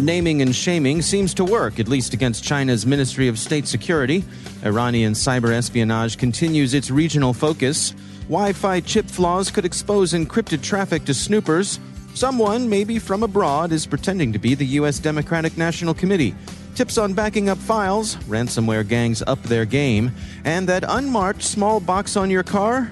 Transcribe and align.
Naming 0.00 0.40
and 0.40 0.56
shaming 0.56 1.02
seems 1.02 1.34
to 1.34 1.44
work, 1.44 1.78
at 1.78 1.86
least 1.86 2.14
against 2.14 2.42
China's 2.42 2.86
Ministry 2.86 3.28
of 3.28 3.38
State 3.38 3.68
Security. 3.68 4.24
Iranian 4.64 5.12
cyber 5.12 5.52
espionage 5.52 6.16
continues 6.16 6.72
its 6.72 6.90
regional 6.90 7.34
focus. 7.34 7.90
Wi 8.22 8.54
Fi 8.54 8.80
chip 8.80 9.04
flaws 9.04 9.50
could 9.50 9.66
expose 9.66 10.14
encrypted 10.14 10.62
traffic 10.62 11.04
to 11.04 11.12
snoopers. 11.12 11.78
Someone, 12.14 12.66
maybe 12.66 12.98
from 12.98 13.22
abroad, 13.22 13.72
is 13.72 13.84
pretending 13.84 14.32
to 14.32 14.38
be 14.38 14.54
the 14.54 14.64
U.S. 14.66 14.98
Democratic 14.98 15.58
National 15.58 15.92
Committee. 15.92 16.34
Tips 16.74 16.96
on 16.96 17.12
backing 17.12 17.50
up 17.50 17.58
files, 17.58 18.16
ransomware 18.26 18.88
gangs 18.88 19.22
up 19.26 19.42
their 19.42 19.66
game, 19.66 20.12
and 20.44 20.66
that 20.66 20.82
unmarked 20.88 21.42
small 21.42 21.78
box 21.78 22.16
on 22.16 22.30
your 22.30 22.42
car? 22.42 22.90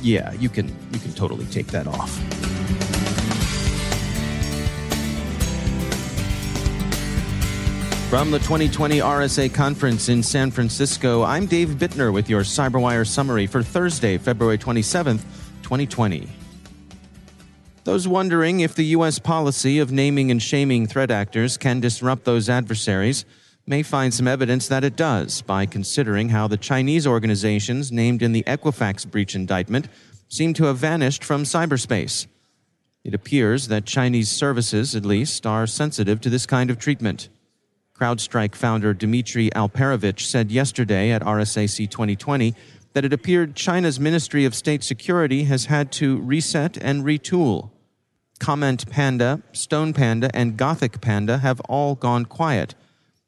Yeah, 0.00 0.32
you 0.34 0.48
can 0.48 0.68
you 0.92 1.00
can 1.00 1.12
totally 1.12 1.46
take 1.46 1.66
that 1.68 1.88
off. 1.88 2.45
From 8.16 8.30
the 8.30 8.38
2020 8.38 9.00
RSA 9.00 9.52
conference 9.52 10.08
in 10.08 10.22
San 10.22 10.50
Francisco, 10.50 11.22
I'm 11.22 11.44
Dave 11.44 11.68
Bittner 11.68 12.10
with 12.10 12.30
your 12.30 12.44
CyberWire 12.44 13.06
summary 13.06 13.46
for 13.46 13.62
Thursday, 13.62 14.16
February 14.16 14.56
27th, 14.56 15.20
2020. 15.62 16.26
Those 17.84 18.08
wondering 18.08 18.60
if 18.60 18.74
the 18.74 18.86
U.S. 18.86 19.18
policy 19.18 19.80
of 19.80 19.92
naming 19.92 20.30
and 20.30 20.40
shaming 20.40 20.86
threat 20.86 21.10
actors 21.10 21.58
can 21.58 21.78
disrupt 21.78 22.24
those 22.24 22.48
adversaries 22.48 23.26
may 23.66 23.82
find 23.82 24.14
some 24.14 24.26
evidence 24.26 24.66
that 24.68 24.82
it 24.82 24.96
does 24.96 25.42
by 25.42 25.66
considering 25.66 26.30
how 26.30 26.48
the 26.48 26.56
Chinese 26.56 27.06
organizations 27.06 27.92
named 27.92 28.22
in 28.22 28.32
the 28.32 28.44
Equifax 28.44 29.06
breach 29.06 29.34
indictment 29.34 29.88
seem 30.30 30.54
to 30.54 30.64
have 30.64 30.78
vanished 30.78 31.22
from 31.22 31.42
cyberspace. 31.42 32.26
It 33.04 33.12
appears 33.12 33.68
that 33.68 33.84
Chinese 33.84 34.30
services, 34.30 34.96
at 34.96 35.04
least, 35.04 35.44
are 35.44 35.66
sensitive 35.66 36.22
to 36.22 36.30
this 36.30 36.46
kind 36.46 36.70
of 36.70 36.78
treatment. 36.78 37.28
CrowdStrike 37.98 38.54
founder 38.54 38.92
Dmitry 38.92 39.48
Alperovitch 39.56 40.20
said 40.20 40.50
yesterday 40.50 41.10
at 41.10 41.22
RSAC 41.22 41.88
2020 41.88 42.54
that 42.92 43.06
it 43.06 43.12
appeared 43.12 43.56
China's 43.56 43.98
Ministry 43.98 44.44
of 44.44 44.54
State 44.54 44.84
Security 44.84 45.44
has 45.44 45.66
had 45.66 45.90
to 45.92 46.18
reset 46.18 46.76
and 46.76 47.04
retool. 47.04 47.70
Comment 48.38 48.88
Panda, 48.90 49.40
Stone 49.52 49.94
Panda, 49.94 50.30
and 50.34 50.58
Gothic 50.58 51.00
Panda 51.00 51.38
have 51.38 51.60
all 51.70 51.94
gone 51.94 52.26
quiet. 52.26 52.74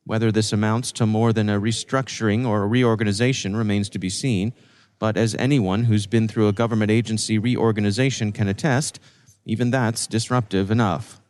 Whether 0.05 0.31
this 0.31 0.53
amounts 0.53 0.93
to 0.93 1.07
more 1.07 1.33
than 1.33 1.49
a 1.49 1.59
restructuring 1.59 2.47
or 2.47 2.63
a 2.63 2.67
reorganization 2.67 3.57
remains 3.57 3.89
to 3.91 3.99
be 3.99 4.11
seen, 4.11 4.53
but 4.99 5.17
as 5.17 5.35
anyone 5.37 5.85
who's 5.85 6.07
been 6.07 6.29
through 6.29 6.49
a 6.49 6.53
government 6.53 6.91
agency 6.91 7.39
reorganization 7.39 8.33
can 8.33 8.49
attest, 8.49 9.01
even 9.47 9.71
that's 9.71 10.07
disruptive 10.07 10.71
enough. 10.71 11.23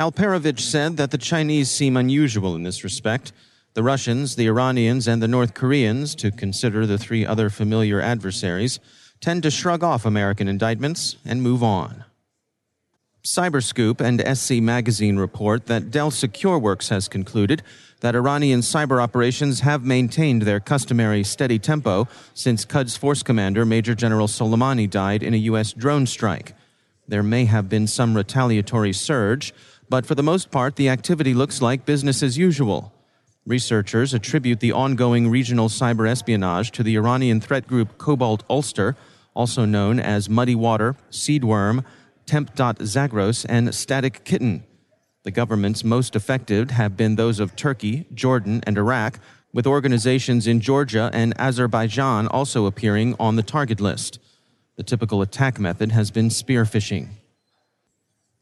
Alperovitch 0.00 0.60
said 0.60 0.96
that 0.96 1.10
the 1.10 1.18
Chinese 1.18 1.70
seem 1.70 1.94
unusual 1.94 2.56
in 2.56 2.62
this 2.62 2.82
respect. 2.82 3.32
The 3.74 3.82
Russians, 3.82 4.34
the 4.34 4.46
Iranians, 4.46 5.06
and 5.06 5.22
the 5.22 5.28
North 5.28 5.52
Koreans, 5.52 6.14
to 6.14 6.30
consider 6.30 6.86
the 6.86 6.96
three 6.96 7.26
other 7.26 7.50
familiar 7.50 8.00
adversaries, 8.00 8.80
tend 9.20 9.42
to 9.42 9.50
shrug 9.50 9.84
off 9.84 10.06
American 10.06 10.48
indictments 10.48 11.16
and 11.26 11.42
move 11.42 11.62
on. 11.62 12.04
Cyberscoop 13.22 14.00
and 14.00 14.38
SC 14.38 14.62
Magazine 14.62 15.18
report 15.18 15.66
that 15.66 15.90
Dell 15.90 16.10
SecureWorks 16.10 16.88
has 16.88 17.06
concluded 17.06 17.62
that 18.00 18.16
Iranian 18.16 18.60
cyber 18.60 19.02
operations 19.02 19.60
have 19.60 19.84
maintained 19.84 20.42
their 20.42 20.60
customary 20.60 21.22
steady 21.22 21.58
tempo 21.58 22.08
since 22.32 22.64
Quds 22.64 22.96
Force 22.96 23.22
Commander 23.22 23.66
Major 23.66 23.94
General 23.94 24.28
Soleimani 24.28 24.88
died 24.88 25.22
in 25.22 25.34
a 25.34 25.44
U.S. 25.52 25.74
drone 25.74 26.06
strike. 26.06 26.54
There 27.06 27.22
may 27.22 27.44
have 27.44 27.68
been 27.68 27.86
some 27.86 28.16
retaliatory 28.16 28.94
surge, 28.94 29.52
but 29.90 30.06
for 30.06 30.14
the 30.14 30.22
most 30.22 30.50
part, 30.50 30.76
the 30.76 30.88
activity 30.88 31.34
looks 31.34 31.60
like 31.60 31.84
business 31.84 32.22
as 32.22 32.38
usual. 32.38 32.94
Researchers 33.44 34.14
attribute 34.14 34.60
the 34.60 34.72
ongoing 34.72 35.28
regional 35.28 35.68
cyber 35.68 36.08
espionage 36.08 36.70
to 36.70 36.84
the 36.84 36.96
Iranian 36.96 37.40
threat 37.40 37.66
group 37.66 37.98
Cobalt 37.98 38.44
Ulster, 38.48 38.96
also 39.34 39.64
known 39.64 39.98
as 39.98 40.30
Muddy 40.30 40.54
Water, 40.54 40.96
Seedworm, 41.10 41.84
Temp.Zagros, 42.24 43.44
and 43.46 43.74
Static 43.74 44.24
Kitten. 44.24 44.62
The 45.24 45.32
governments 45.32 45.82
most 45.82 46.14
affected 46.14 46.70
have 46.70 46.96
been 46.96 47.16
those 47.16 47.40
of 47.40 47.56
Turkey, 47.56 48.06
Jordan, 48.14 48.62
and 48.66 48.78
Iraq, 48.78 49.18
with 49.52 49.66
organizations 49.66 50.46
in 50.46 50.60
Georgia 50.60 51.10
and 51.12 51.34
Azerbaijan 51.38 52.28
also 52.28 52.66
appearing 52.66 53.16
on 53.18 53.34
the 53.34 53.42
target 53.42 53.80
list. 53.80 54.20
The 54.76 54.84
typical 54.84 55.20
attack 55.20 55.58
method 55.58 55.90
has 55.90 56.12
been 56.12 56.30
spear 56.30 56.64
phishing. 56.64 57.19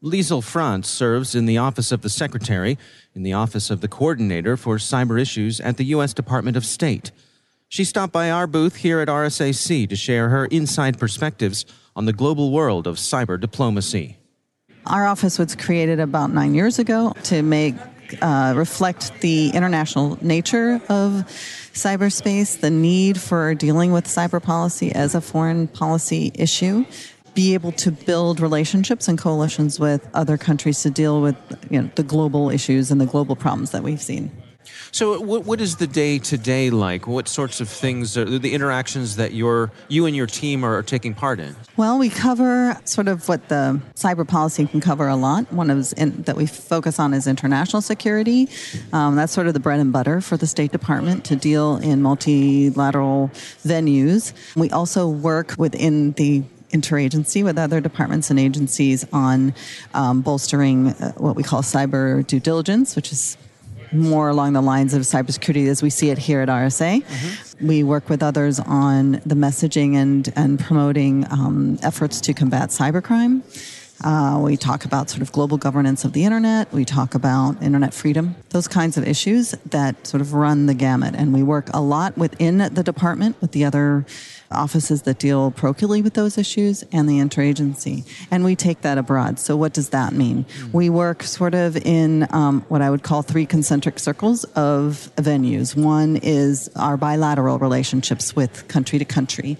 Liesyl 0.02 0.44
Franz 0.44 0.86
serves 0.86 1.34
in 1.34 1.46
the 1.46 1.58
Office 1.58 1.90
of 1.90 2.02
the 2.02 2.08
Secretary, 2.08 2.78
in 3.14 3.24
the 3.24 3.32
Office 3.32 3.68
of 3.68 3.80
the 3.80 3.88
Coordinator 3.88 4.56
for 4.56 4.76
Cyber 4.76 5.20
Issues 5.20 5.60
at 5.60 5.76
the 5.76 5.86
U.S. 5.86 6.14
Department 6.14 6.56
of 6.56 6.64
State. 6.64 7.10
She 7.68 7.82
stopped 7.82 8.12
by 8.12 8.30
our 8.30 8.46
booth 8.46 8.76
here 8.76 9.00
at 9.00 9.08
RSAC 9.08 9.88
to 9.88 9.96
share 9.96 10.28
her 10.28 10.46
inside 10.46 11.00
perspectives 11.00 11.66
on 11.96 12.04
the 12.04 12.12
global 12.12 12.52
world 12.52 12.86
of 12.86 12.96
cyber 12.96 13.40
diplomacy. 13.40 14.18
Our 14.86 15.04
office 15.04 15.36
was 15.36 15.56
created 15.56 15.98
about 15.98 16.30
nine 16.30 16.54
years 16.54 16.78
ago 16.78 17.12
to 17.24 17.42
make 17.42 17.74
uh, 18.22 18.54
reflect 18.56 19.20
the 19.20 19.50
international 19.50 20.16
nature 20.22 20.80
of 20.88 21.24
cyberspace, 21.74 22.60
the 22.60 22.70
need 22.70 23.20
for 23.20 23.54
dealing 23.54 23.92
with 23.92 24.06
cyber 24.06 24.42
policy 24.42 24.92
as 24.92 25.14
a 25.14 25.20
foreign 25.20 25.68
policy 25.68 26.30
issue, 26.34 26.86
be 27.38 27.54
able 27.54 27.70
to 27.70 27.92
build 27.92 28.40
relationships 28.40 29.06
and 29.06 29.16
coalitions 29.16 29.78
with 29.78 30.10
other 30.12 30.36
countries 30.36 30.82
to 30.82 30.90
deal 30.90 31.20
with 31.20 31.36
you 31.70 31.80
know, 31.80 31.88
the 31.94 32.02
global 32.02 32.50
issues 32.50 32.90
and 32.90 33.00
the 33.00 33.06
global 33.06 33.36
problems 33.36 33.70
that 33.70 33.84
we've 33.84 34.02
seen. 34.02 34.28
So, 34.90 35.20
what, 35.20 35.44
what 35.44 35.60
is 35.60 35.76
the 35.76 35.86
day 35.86 36.18
to 36.18 36.36
day 36.36 36.70
like? 36.70 37.06
What 37.06 37.28
sorts 37.28 37.60
of 37.60 37.68
things 37.68 38.18
are 38.18 38.24
the 38.24 38.52
interactions 38.52 39.16
that 39.16 39.34
your 39.34 39.70
you 39.86 40.06
and 40.06 40.16
your 40.16 40.26
team 40.26 40.64
are 40.64 40.82
taking 40.82 41.14
part 41.14 41.38
in? 41.38 41.54
Well, 41.76 41.96
we 41.96 42.08
cover 42.08 42.76
sort 42.84 43.06
of 43.06 43.28
what 43.28 43.48
the 43.48 43.80
cyber 43.94 44.26
policy 44.26 44.66
can 44.66 44.80
cover 44.80 45.06
a 45.06 45.14
lot. 45.14 45.52
One 45.52 45.70
of 45.70 45.94
in, 45.96 46.22
that 46.22 46.36
we 46.36 46.46
focus 46.46 46.98
on 46.98 47.14
is 47.14 47.28
international 47.28 47.82
security. 47.82 48.48
Um, 48.92 49.14
that's 49.14 49.32
sort 49.32 49.46
of 49.46 49.54
the 49.54 49.60
bread 49.60 49.78
and 49.78 49.92
butter 49.92 50.20
for 50.20 50.36
the 50.36 50.46
State 50.48 50.72
Department 50.72 51.24
to 51.26 51.36
deal 51.36 51.76
in 51.76 52.02
multilateral 52.02 53.30
venues. 53.64 54.32
We 54.56 54.70
also 54.70 55.08
work 55.08 55.54
within 55.56 56.12
the 56.12 56.42
interagency 56.72 57.42
with 57.42 57.58
other 57.58 57.80
departments 57.80 58.30
and 58.30 58.38
agencies 58.38 59.06
on 59.12 59.54
um, 59.94 60.20
bolstering 60.20 60.88
uh, 60.88 61.12
what 61.12 61.36
we 61.36 61.42
call 61.42 61.62
cyber 61.62 62.26
due 62.26 62.40
diligence, 62.40 62.96
which 62.96 63.12
is 63.12 63.36
more 63.92 64.28
along 64.28 64.52
the 64.52 64.60
lines 64.60 64.94
of 64.94 65.02
cybersecurity 65.02 65.66
as 65.68 65.82
we 65.82 65.90
see 65.90 66.10
it 66.10 66.18
here 66.18 66.40
at 66.40 66.48
RSA. 66.48 67.02
Mm-hmm. 67.02 67.66
We 67.66 67.82
work 67.82 68.08
with 68.08 68.22
others 68.22 68.60
on 68.60 69.12
the 69.24 69.34
messaging 69.34 69.94
and, 69.94 70.30
and 70.36 70.60
promoting 70.60 71.24
um, 71.30 71.78
efforts 71.82 72.20
to 72.22 72.34
combat 72.34 72.68
cybercrime. 72.68 73.42
Uh, 74.04 74.38
we 74.40 74.56
talk 74.56 74.84
about 74.84 75.10
sort 75.10 75.22
of 75.22 75.32
global 75.32 75.56
governance 75.56 76.04
of 76.04 76.12
the 76.12 76.24
internet. 76.24 76.72
We 76.72 76.84
talk 76.84 77.14
about 77.14 77.60
internet 77.60 77.92
freedom, 77.92 78.36
those 78.50 78.68
kinds 78.68 78.96
of 78.96 79.06
issues 79.06 79.52
that 79.66 80.06
sort 80.06 80.20
of 80.20 80.34
run 80.34 80.66
the 80.66 80.74
gamut. 80.74 81.16
And 81.16 81.34
we 81.34 81.42
work 81.42 81.68
a 81.74 81.80
lot 81.80 82.16
within 82.16 82.58
the 82.58 82.84
department 82.84 83.40
with 83.40 83.52
the 83.52 83.64
other 83.64 84.06
offices 84.50 85.02
that 85.02 85.18
deal 85.18 85.50
parochially 85.52 86.02
with 86.02 86.14
those 86.14 86.38
issues 86.38 86.84
and 86.92 87.08
the 87.08 87.18
interagency. 87.18 88.06
And 88.30 88.44
we 88.44 88.56
take 88.56 88.80
that 88.82 88.98
abroad. 88.98 89.38
So, 89.38 89.56
what 89.56 89.72
does 89.72 89.90
that 89.90 90.12
mean? 90.12 90.44
Mm. 90.44 90.72
We 90.72 90.90
work 90.90 91.22
sort 91.22 91.54
of 91.54 91.76
in 91.76 92.26
um, 92.32 92.62
what 92.68 92.82
I 92.82 92.90
would 92.90 93.02
call 93.02 93.22
three 93.22 93.46
concentric 93.46 93.98
circles 93.98 94.44
of 94.44 95.10
venues. 95.16 95.76
One 95.76 96.16
is 96.16 96.70
our 96.76 96.96
bilateral 96.96 97.58
relationships 97.58 98.34
with 98.34 98.68
country 98.68 98.98
to 98.98 99.04
country, 99.04 99.58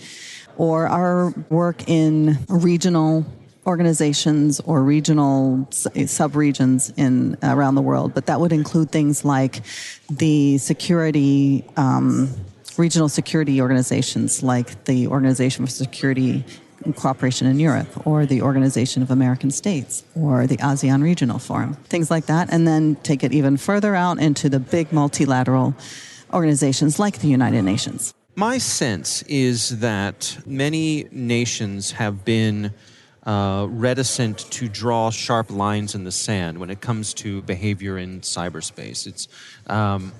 or 0.56 0.88
our 0.88 1.30
work 1.50 1.88
in 1.88 2.38
regional 2.48 3.26
organizations 3.68 4.60
or 4.60 4.82
regional 4.82 5.68
sub-regions 5.70 6.90
in 6.96 7.36
around 7.42 7.74
the 7.74 7.82
world, 7.82 8.14
but 8.14 8.26
that 8.26 8.40
would 8.40 8.52
include 8.52 8.90
things 8.90 9.26
like 9.26 9.62
the 10.10 10.56
security 10.56 11.64
um, 11.76 12.30
regional 12.78 13.08
security 13.08 13.60
organizations 13.60 14.42
like 14.42 14.84
the 14.84 15.06
Organization 15.08 15.66
for 15.66 15.70
Security 15.70 16.44
and 16.84 16.94
Cooperation 16.94 17.46
in 17.46 17.58
Europe 17.58 18.06
or 18.06 18.24
the 18.24 18.40
Organization 18.40 19.02
of 19.02 19.10
American 19.10 19.50
States 19.50 20.04
or 20.14 20.46
the 20.46 20.56
ASEAN 20.58 21.02
Regional 21.02 21.38
Forum, 21.38 21.74
things 21.84 22.10
like 22.10 22.26
that, 22.26 22.52
and 22.52 22.66
then 22.66 22.94
take 23.02 23.24
it 23.24 23.32
even 23.32 23.56
further 23.56 23.94
out 23.94 24.20
into 24.20 24.48
the 24.48 24.60
big 24.60 24.92
multilateral 24.92 25.74
organizations 26.32 26.98
like 26.98 27.18
the 27.18 27.28
United 27.28 27.62
Nations. 27.62 28.14
My 28.36 28.58
sense 28.58 29.22
is 29.22 29.80
that 29.80 30.38
many 30.46 31.08
nations 31.10 31.90
have 31.92 32.24
been 32.24 32.72
uh, 33.24 33.66
reticent 33.68 34.38
to 34.52 34.68
draw 34.68 35.10
sharp 35.10 35.50
lines 35.50 35.94
in 35.96 36.04
the 36.04 36.12
sand 36.12 36.58
when 36.58 36.70
it 36.70 36.80
comes 36.80 37.12
to 37.14 37.42
behavior 37.42 37.98
in 37.98 38.20
cyberspace. 38.20 39.06
It's 39.06 39.26
um, 39.66 40.12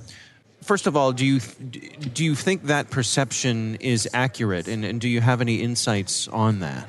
first 0.69 0.87
of 0.87 0.95
all, 0.95 1.13
do 1.13 1.25
you 1.25 1.41
do 1.41 2.23
you 2.23 2.35
think 2.35 2.65
that 2.65 2.91
perception 2.91 3.77
is 3.77 4.07
accurate, 4.13 4.69
and, 4.69 4.85
and 4.85 5.01
do 5.01 5.09
you 5.09 5.23
have 5.23 5.41
any 5.41 5.57
insights 5.63 6.29
on 6.29 6.61
that? 6.61 6.87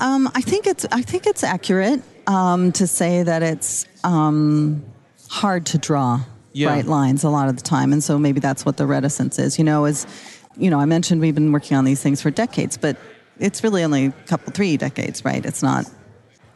Um, 0.00 0.28
I 0.34 0.40
think 0.40 0.66
it's 0.66 0.84
I 0.90 1.02
think 1.02 1.26
it's 1.26 1.44
accurate 1.44 2.02
um, 2.26 2.72
to 2.72 2.86
say 2.88 3.22
that 3.22 3.42
it's 3.44 3.86
um, 4.02 4.84
hard 5.30 5.66
to 5.66 5.78
draw 5.78 6.20
yeah. 6.52 6.66
bright 6.66 6.86
lines 6.86 7.22
a 7.22 7.30
lot 7.30 7.48
of 7.48 7.56
the 7.56 7.62
time, 7.62 7.92
and 7.92 8.02
so 8.02 8.18
maybe 8.18 8.40
that's 8.40 8.66
what 8.66 8.76
the 8.76 8.86
reticence 8.86 9.38
is. 9.38 9.56
You 9.56 9.64
know, 9.64 9.84
is 9.84 10.04
you 10.56 10.68
know 10.68 10.80
I 10.80 10.84
mentioned 10.84 11.20
we've 11.20 11.34
been 11.34 11.52
working 11.52 11.76
on 11.76 11.84
these 11.84 12.02
things 12.02 12.20
for 12.20 12.32
decades, 12.32 12.76
but 12.76 12.96
it's 13.38 13.62
really 13.62 13.84
only 13.84 14.06
a 14.06 14.12
couple 14.26 14.52
three 14.52 14.76
decades, 14.76 15.24
right? 15.24 15.46
It's 15.46 15.62
not 15.62 15.86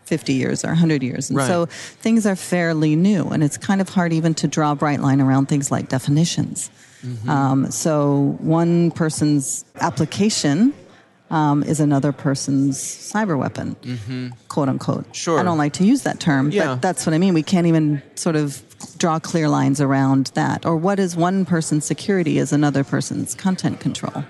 50 0.04 0.32
years 0.32 0.64
or 0.64 0.68
100 0.68 1.02
years. 1.02 1.30
And 1.30 1.38
right. 1.38 1.46
so 1.46 1.66
things 1.66 2.26
are 2.26 2.36
fairly 2.36 2.96
new, 2.96 3.28
and 3.28 3.42
it's 3.42 3.56
kind 3.56 3.80
of 3.80 3.88
hard 3.88 4.12
even 4.12 4.34
to 4.34 4.48
draw 4.48 4.72
a 4.72 4.74
bright 4.74 5.00
line 5.00 5.20
around 5.20 5.46
things 5.46 5.70
like 5.70 5.88
definitions. 5.88 6.70
Mm-hmm. 7.02 7.28
Um, 7.28 7.70
so 7.70 8.36
one 8.40 8.90
person's 8.90 9.64
application 9.80 10.72
um, 11.30 11.62
is 11.62 11.80
another 11.80 12.12
person's 12.12 12.78
cyber 12.78 13.38
weapon, 13.38 13.76
mm-hmm. 13.82 14.28
quote 14.48 14.68
unquote. 14.68 15.14
Sure. 15.14 15.38
I 15.38 15.42
don't 15.42 15.58
like 15.58 15.72
to 15.74 15.84
use 15.84 16.02
that 16.02 16.20
term, 16.20 16.50
yeah. 16.50 16.66
but 16.66 16.82
that's 16.82 17.06
what 17.06 17.14
I 17.14 17.18
mean. 17.18 17.34
We 17.34 17.42
can't 17.42 17.66
even 17.66 18.02
sort 18.14 18.36
of 18.36 18.62
draw 18.98 19.18
clear 19.18 19.48
lines 19.48 19.80
around 19.80 20.26
that. 20.34 20.64
Or 20.64 20.76
what 20.76 20.98
is 20.98 21.16
one 21.16 21.44
person's 21.44 21.84
security 21.84 22.38
is 22.38 22.52
another 22.52 22.84
person's 22.84 23.34
content 23.34 23.80
control. 23.80 24.24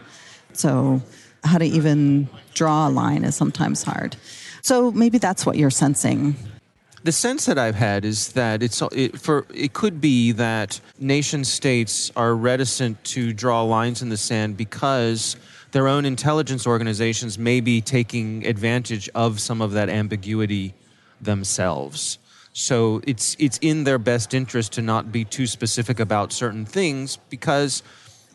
So 0.52 1.02
how 1.42 1.58
to 1.58 1.64
even 1.64 2.28
draw 2.54 2.88
a 2.88 2.90
line 2.90 3.24
is 3.24 3.36
sometimes 3.36 3.82
hard. 3.82 4.16
So 4.64 4.90
maybe 4.92 5.18
that's 5.18 5.44
what 5.44 5.58
you're 5.58 5.68
sensing. 5.68 6.36
The 7.02 7.12
sense 7.12 7.44
that 7.44 7.58
I've 7.58 7.74
had 7.74 8.02
is 8.06 8.32
that 8.32 8.62
it's 8.62 8.80
it, 8.92 9.20
for 9.20 9.44
it 9.52 9.74
could 9.74 10.00
be 10.00 10.32
that 10.32 10.80
nation 10.98 11.44
states 11.44 12.10
are 12.16 12.34
reticent 12.34 13.04
to 13.12 13.34
draw 13.34 13.60
lines 13.60 14.00
in 14.00 14.08
the 14.08 14.16
sand 14.16 14.56
because 14.56 15.36
their 15.72 15.86
own 15.86 16.06
intelligence 16.06 16.66
organizations 16.66 17.38
may 17.38 17.60
be 17.60 17.82
taking 17.82 18.46
advantage 18.46 19.10
of 19.14 19.38
some 19.38 19.60
of 19.60 19.72
that 19.72 19.90
ambiguity 19.90 20.72
themselves. 21.20 22.18
So 22.54 23.02
it's 23.06 23.36
it's 23.38 23.58
in 23.60 23.84
their 23.84 23.98
best 23.98 24.32
interest 24.32 24.72
to 24.72 24.80
not 24.80 25.12
be 25.12 25.26
too 25.26 25.46
specific 25.46 26.00
about 26.00 26.32
certain 26.32 26.64
things 26.64 27.18
because 27.28 27.82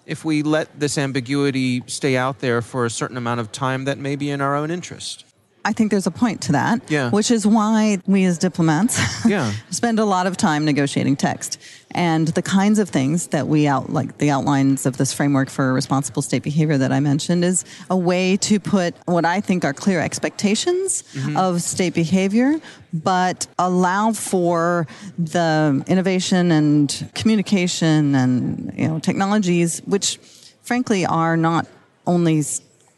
if 0.06 0.24
we 0.24 0.44
let 0.44 0.80
this 0.80 0.96
ambiguity 1.00 1.82
stay 1.88 2.16
out 2.16 2.38
there 2.38 2.62
for 2.62 2.86
a 2.86 2.90
certain 2.92 3.18
amount 3.18 3.40
of 3.40 3.52
time, 3.52 3.86
that 3.86 3.98
may 3.98 4.16
be 4.16 4.30
in 4.30 4.42
our 4.42 4.56
own 4.56 4.70
interest. 4.70 5.26
I 5.70 5.72
think 5.72 5.92
there's 5.92 6.08
a 6.08 6.12
point 6.12 6.42
to 6.42 6.54
that. 6.54 6.82
Yeah. 6.90 7.12
Which 7.12 7.30
is 7.30 7.46
why 7.46 8.00
we 8.08 8.26
as 8.26 8.40
diplomats 8.40 8.98
yeah. 9.26 9.54
spend 9.70 10.00
a 10.00 10.06
lot 10.06 10.26
of 10.26 10.36
time 10.36 10.66
negotiating 10.66 11.16
text. 11.16 11.62
And 11.92 12.30
the 12.30 12.42
kinds 12.42 12.80
of 12.80 12.90
things 12.90 13.28
that 13.28 13.48
we 13.48 13.68
out 13.68 13.92
like 13.92 14.18
the 14.18 14.32
outlines 14.32 14.88
of 14.88 14.98
this 14.98 15.14
framework 15.14 15.48
for 15.48 15.72
responsible 15.72 16.24
state 16.24 16.42
behavior 16.42 16.80
that 16.80 16.92
I 16.92 17.00
mentioned 17.00 17.46
is 17.46 17.66
a 17.88 17.96
way 17.96 18.36
to 18.38 18.60
put 18.60 18.96
what 19.06 19.26
I 19.26 19.42
think 19.42 19.64
are 19.64 19.74
clear 19.74 20.00
expectations 20.00 21.04
mm-hmm. 21.14 21.38
of 21.38 21.62
state 21.62 21.94
behavior, 21.94 22.60
but 22.92 23.46
allow 23.60 24.12
for 24.12 24.88
the 25.20 25.84
innovation 25.86 26.52
and 26.52 27.12
communication 27.14 28.16
and 28.16 28.74
you 28.76 28.88
know 28.88 29.00
technologies 29.00 29.84
which 29.86 30.18
frankly 30.64 31.06
are 31.06 31.38
not 31.38 31.68
only 32.08 32.42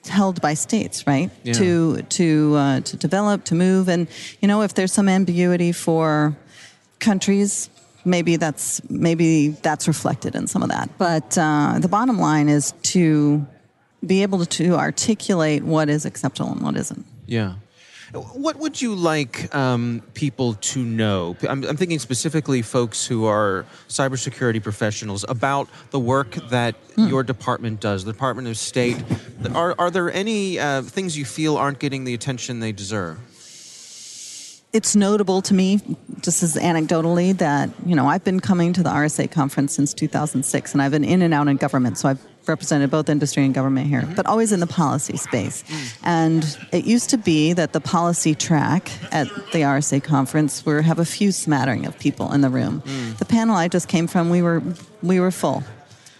held 0.08 0.42
by 0.42 0.54
states, 0.54 1.06
right? 1.08 1.30
Yeah. 1.44 1.54
To 1.54 2.02
to 2.02 2.56
uh, 2.56 2.80
to 2.82 2.98
develop, 2.98 3.44
to 3.46 3.56
move, 3.56 3.90
and 3.90 4.08
you 4.42 4.48
know, 4.48 4.62
if 4.62 4.74
there's 4.74 4.92
some 4.92 5.10
ambiguity 5.10 5.72
for 5.72 6.36
countries, 7.00 7.70
maybe 8.06 8.36
that's 8.36 8.82
maybe 8.90 9.50
that's 9.50 9.88
reflected 9.88 10.36
in 10.36 10.48
some 10.48 10.64
of 10.64 10.70
that. 10.70 10.90
But 10.98 11.38
uh, 11.38 11.78
the 11.80 11.88
bottom 11.88 12.20
line 12.20 12.50
is 12.50 12.74
to 12.84 13.46
be 14.06 14.24
able 14.24 14.46
to 14.46 14.76
articulate 14.76 15.64
what 15.64 15.90
is 15.90 16.06
acceptable 16.06 16.52
and 16.52 16.62
what 16.62 16.76
isn't. 16.76 17.06
Yeah. 17.28 17.56
What 18.14 18.58
would 18.58 18.82
you 18.82 18.94
like 18.94 19.54
um, 19.56 20.02
people 20.14 20.56
to 20.56 20.84
know? 20.84 21.38
I'm, 21.48 21.64
I'm, 21.64 21.78
thinking 21.78 21.98
specifically 22.00 22.62
folks 22.62 23.06
who 23.06 23.26
are 23.26 23.66
cybersecurity 23.88 24.62
professionals 24.62 25.24
about 25.30 25.70
the 25.92 26.00
work 26.00 26.32
that 26.50 26.76
hmm. 26.96 27.08
your 27.08 27.24
department 27.24 27.80
does, 27.80 28.04
the 28.04 28.12
Department 28.12 28.50
of 28.50 28.58
State. 28.58 29.02
Are, 29.56 29.76
are 29.80 29.90
there 29.90 30.12
any 30.12 30.60
uh, 30.60 30.82
things 30.82 31.18
you 31.18 31.24
feel 31.24 31.56
aren't 31.56 31.80
getting 31.80 32.04
the 32.04 32.14
attention 32.14 32.60
they 32.60 32.74
deserve? 32.74 33.18
It's 34.74 34.96
notable 34.96 35.42
to 35.44 35.54
me, 35.54 35.80
just 36.22 36.44
as 36.44 36.56
anecdotally, 36.56 37.38
that 37.38 37.70
you 37.86 37.96
know 37.96 38.08
I've 38.08 38.24
been 38.24 38.40
coming 38.40 38.72
to 38.74 38.84
the 38.84 38.90
RSA 38.90 39.30
conference 39.32 39.74
since 39.74 39.94
2006, 39.94 40.74
and 40.74 40.82
I've 40.82 40.92
been 40.92 41.04
in 41.04 41.22
and 41.22 41.34
out 41.34 41.48
in 41.48 41.58
government, 41.58 41.98
so 41.98 42.10
I've 42.10 42.26
represented 42.48 42.90
both 42.90 43.10
industry 43.10 43.46
and 43.46 43.54
government 43.54 43.88
here, 43.88 44.08
but 44.16 44.26
always 44.26 44.52
in 44.52 44.60
the 44.60 44.68
policy 44.68 45.18
space. 45.18 45.64
And 46.04 46.58
it 46.72 46.86
used 46.86 47.10
to 47.12 47.18
be 47.18 47.54
that 47.54 47.74
the 47.74 47.82
policy 47.82 48.36
track 48.36 48.92
at 49.12 49.28
the 49.52 49.62
RSA 49.62 50.04
conference 50.04 50.66
were 50.66 50.82
have 50.82 51.00
a 51.00 51.06
few 51.06 51.32
smattering 51.32 51.86
of 51.86 51.98
people 52.00 52.32
in 52.34 52.42
the 52.42 52.50
room. 52.50 52.82
Mm. 52.82 53.18
The 53.18 53.26
panel 53.26 53.56
I 53.56 53.68
just 53.68 53.88
came 53.88 54.08
from, 54.08 54.30
we 54.30 54.42
were 54.42 54.62
we 55.02 55.20
were 55.20 55.32
full. 55.32 55.64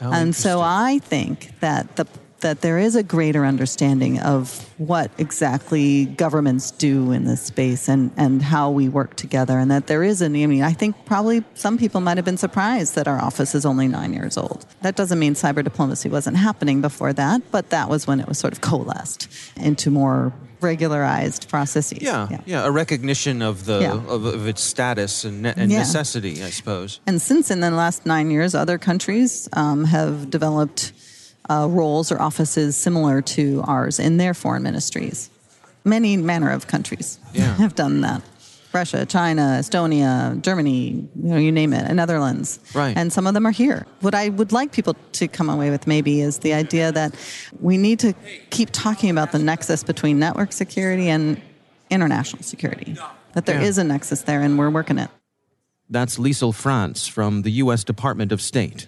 Oh, 0.02 0.12
and 0.12 0.36
so 0.36 0.62
I 0.62 1.00
think 1.00 1.60
that 1.60 1.96
the 1.96 2.08
that 2.42 2.62
there 2.62 2.78
is 2.78 2.96
a 2.96 3.04
greater 3.04 3.46
understanding 3.46 4.20
of 4.20 4.68
what 4.78 5.12
exactly 5.18 6.06
governments 6.06 6.72
do 6.72 7.12
in 7.12 7.26
this 7.26 7.42
space 7.42 7.88
and, 7.88 8.12
and 8.18 8.42
how 8.42 8.70
we 8.70 8.90
work 8.90 9.16
together. 9.16 9.58
And 9.58 9.72
that 9.72 9.88
there 9.88 10.04
is 10.04 10.22
a, 10.22 10.26
I 10.26 10.30
mean, 10.30 10.64
I 10.64 10.74
think 10.74 11.06
probably 11.06 11.44
some 11.54 11.78
people 11.78 12.02
might 12.02 12.18
have 12.18 12.26
been 12.26 12.38
surprised 12.38 12.96
that 12.96 13.08
our 13.08 13.20
office 13.20 13.56
is 13.56 13.66
only 13.66 13.88
nine 13.88 14.14
years 14.14 14.38
old. 14.38 14.66
That 14.82 14.96
doesn't 14.96 15.20
mean 15.20 15.34
cyber 15.34 15.64
diplomacy 15.64 16.10
wasn't 16.10 16.38
happening 16.38 16.82
before 16.82 17.14
that, 17.14 17.42
but 17.52 17.70
that 17.70 17.90
was 17.90 18.08
when 18.08 18.20
it 18.20 18.28
was 18.28 18.38
sort 18.38 18.54
of 18.54 18.62
coalesced 18.62 19.28
into 19.56 19.90
more 19.90 20.34
regularized 20.62 21.50
processes. 21.50 22.02
Yeah, 22.02 22.28
yeah, 22.30 22.42
yeah 22.46 22.66
a 22.66 22.72
recognition 22.72 23.42
of 23.42 23.66
the 23.66 23.80
yeah. 23.82 23.94
of, 23.94 24.26
of, 24.26 24.48
its 24.48 24.62
status 24.62 25.24
and, 25.24 25.42
ne- 25.42 25.54
and 25.58 25.72
yeah. 25.72 25.80
necessity, 25.80 26.44
I 26.44 26.50
suppose. 26.50 27.00
And 27.08 27.22
since 27.22 27.52
in 27.52 27.60
the 27.60 27.72
last 27.72 28.06
nine 28.06 28.32
years, 28.32 28.56
other 28.56 28.78
countries 28.78 29.50
um, 29.54 29.86
have 29.86 30.30
developed 30.30 30.94
uh, 31.50 31.68
roles 31.70 32.12
or 32.12 32.22
offices 32.22 32.78
similar 32.78 33.22
to 33.22 33.64
ours 33.66 34.00
in 34.00 34.18
their 34.18 34.34
foreign 34.34 34.64
ministries. 34.64 35.30
Many 35.84 36.18
manner 36.18 36.52
of 36.52 36.68
countries 36.68 37.20
yeah. 37.34 37.56
have 37.58 37.76
done 37.76 38.02
that. 38.02 38.22
Russia, 38.74 39.06
China, 39.06 39.58
Estonia, 39.60 40.42
Germany, 40.42 40.90
you 40.90 41.10
know, 41.16 41.38
you 41.38 41.52
name 41.52 41.74
it, 41.74 41.86
and 41.86 41.98
Netherlands. 41.98 42.60
Right. 42.74 42.96
And 42.96 43.12
some 43.12 43.28
of 43.28 43.34
them 43.34 43.46
are 43.46 43.52
here. 43.52 43.86
What 44.00 44.16
I 44.16 44.30
would 44.30 44.54
like 44.54 44.72
people 44.72 44.96
to 45.14 45.28
come 45.28 45.50
away 45.50 45.70
with 45.70 45.88
maybe 45.88 46.22
is 46.22 46.40
the 46.40 46.54
idea 46.54 46.92
that 46.92 47.14
we 47.60 47.78
need 47.78 48.00
to 48.00 48.14
keep 48.50 48.70
talking 48.72 49.10
about 49.10 49.34
the 49.34 49.40
nexus 49.40 49.84
between 49.84 50.20
network 50.20 50.54
security 50.54 51.10
and 51.10 51.42
international 51.90 52.44
security. 52.44 52.96
That 53.34 53.46
there 53.46 53.62
yeah. 53.62 53.68
is 53.68 53.78
a 53.78 53.84
nexus 53.84 54.22
there 54.24 54.42
and 54.42 54.58
we're 54.58 54.70
working 54.70 54.98
it. 54.98 55.10
That's 55.90 56.18
Liesyl 56.18 56.56
Franz 56.56 57.08
from 57.08 57.42
the 57.42 57.52
U.S. 57.52 57.84
Department 57.84 58.32
of 58.32 58.42
State. 58.42 58.88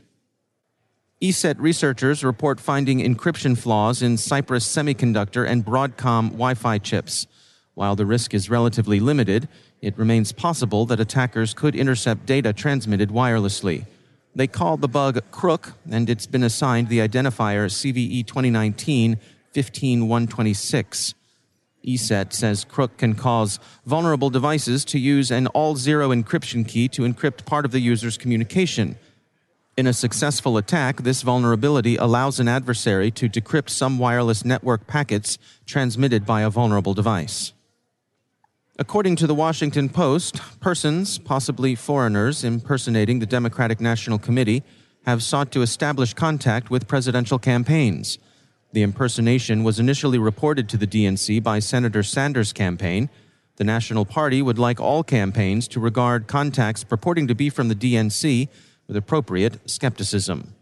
ESET 1.24 1.56
researchers 1.58 2.22
report 2.22 2.60
finding 2.60 3.00
encryption 3.00 3.58
flaws 3.58 4.02
in 4.02 4.18
Cypress 4.18 4.68
Semiconductor 4.68 5.48
and 5.48 5.64
Broadcom 5.64 6.32
Wi 6.32 6.54
Fi 6.54 6.78
chips. 6.80 7.28
While 7.76 7.96
the 7.96 8.06
risk 8.06 8.34
is 8.34 8.50
relatively 8.50 9.00
limited, 9.00 9.48
it 9.82 9.98
remains 9.98 10.34
possible 10.34 10.86
that 10.88 11.00
attackers 11.00 11.54
could 11.54 11.78
intercept 11.78 12.26
data 12.26 12.52
transmitted 12.52 13.08
wirelessly. 13.08 13.86
They 14.36 14.48
call 14.48 14.76
the 14.76 14.90
bug 14.90 15.22
Kr00k, 15.32 15.72
and 15.90 16.10
it's 16.10 16.28
been 16.28 16.44
assigned 16.44 16.90
the 16.90 17.00
identifier 17.00 17.68
CVE 17.72 18.28
2019 18.28 19.18
15126. 19.54 21.14
ESET 21.88 22.34
says 22.34 22.66
Kr00k 22.66 22.98
can 22.98 23.16
cause 23.16 23.62
vulnerable 23.86 24.30
devices 24.30 24.84
to 24.84 25.00
use 25.00 25.32
an 25.32 25.48
all 25.48 25.78
zero 25.78 26.10
encryption 26.10 26.68
key 26.68 26.90
to 26.90 27.04
encrypt 27.04 27.46
part 27.46 27.64
of 27.64 27.72
the 27.72 27.80
user's 27.80 28.18
communication. 28.18 28.98
In 29.76 29.88
a 29.88 29.94
successful 29.94 30.58
attack, 30.58 31.02
this 31.02 31.24
vulnerability 31.24 31.96
allows 31.96 32.40
an 32.40 32.48
adversary 32.48 33.10
to 33.10 33.28
decrypt 33.28 33.72
some 33.72 33.98
wireless 33.98 34.46
network 34.46 34.86
packets 34.86 35.40
transmitted 35.66 36.28
by 36.28 36.42
a 36.42 36.50
vulnerable 36.52 36.94
device. 36.94 37.54
According 38.78 39.16
to 39.16 39.28
the 39.28 39.34
Washington 39.34 39.90
Post, 39.90 40.40
persons, 40.60 41.18
possibly 41.18 41.74
foreigners, 41.74 42.44
impersonating 42.44 43.18
the 43.18 43.26
Democratic 43.26 43.82
National 43.82 44.20
Committee 44.20 44.62
have 45.08 45.24
sought 45.24 45.52
to 45.52 45.64
establish 45.64 46.14
contact 46.14 46.70
with 46.70 46.88
presidential 46.88 47.40
campaigns. 47.40 48.20
The 48.74 48.84
impersonation 48.84 49.64
was 49.64 49.80
initially 49.80 50.20
reported 50.20 50.70
to 50.70 50.78
the 50.78 50.88
DNC 50.88 51.42
by 51.42 51.58
Senator 51.58 52.04
Sanders' 52.04 52.54
campaign. 52.54 53.10
The 53.56 53.64
National 53.64 54.06
Party 54.06 54.44
would 54.44 54.60
like 54.60 54.80
all 54.80 55.04
campaigns 55.04 55.68
to 55.70 55.80
regard 55.80 56.28
contacts 56.28 56.84
purporting 56.84 57.28
to 57.28 57.36
be 57.36 57.50
from 57.50 57.70
the 57.70 57.76
DNC 57.76 58.50
with 58.88 58.98
appropriate 58.98 59.70
skepticism. 59.70 60.54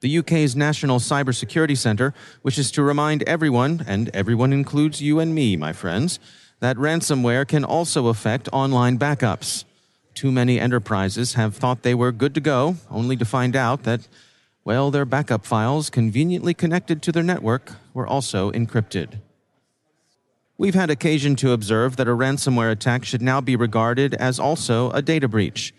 The 0.00 0.18
UK's 0.18 0.54
National 0.54 0.98
Cybersecurity 0.98 1.76
Centre 1.76 2.14
wishes 2.42 2.70
to 2.72 2.82
remind 2.82 3.22
everyone, 3.24 3.84
and 3.86 4.08
everyone 4.14 4.52
includes 4.52 5.02
you 5.02 5.18
and 5.18 5.34
me, 5.34 5.56
my 5.56 5.72
friends, 5.72 6.20
that 6.60 6.76
ransomware 6.76 7.46
can 7.46 7.64
also 7.64 8.06
affect 8.06 8.48
online 8.52 8.98
backups. 8.98 9.64
Too 10.14 10.30
many 10.30 10.60
enterprises 10.60 11.34
have 11.34 11.56
thought 11.56 11.82
they 11.82 11.94
were 11.94 12.12
good 12.12 12.34
to 12.34 12.40
go, 12.40 12.76
only 12.90 13.16
to 13.16 13.24
find 13.24 13.56
out 13.56 13.82
that 13.84 14.08
well, 14.68 14.90
their 14.90 15.06
backup 15.06 15.46
files, 15.46 15.88
conveniently 15.88 16.52
connected 16.52 17.00
to 17.00 17.10
their 17.10 17.22
network, 17.22 17.72
were 17.94 18.06
also 18.06 18.50
encrypted. 18.52 19.20
We've 20.58 20.74
had 20.74 20.90
occasion 20.90 21.36
to 21.36 21.52
observe 21.52 21.96
that 21.96 22.06
a 22.06 22.10
ransomware 22.10 22.70
attack 22.70 23.06
should 23.06 23.22
now 23.22 23.40
be 23.40 23.56
regarded 23.56 24.12
as 24.12 24.38
also 24.38 24.90
a 24.90 25.00
data 25.00 25.26
breach. 25.26 25.72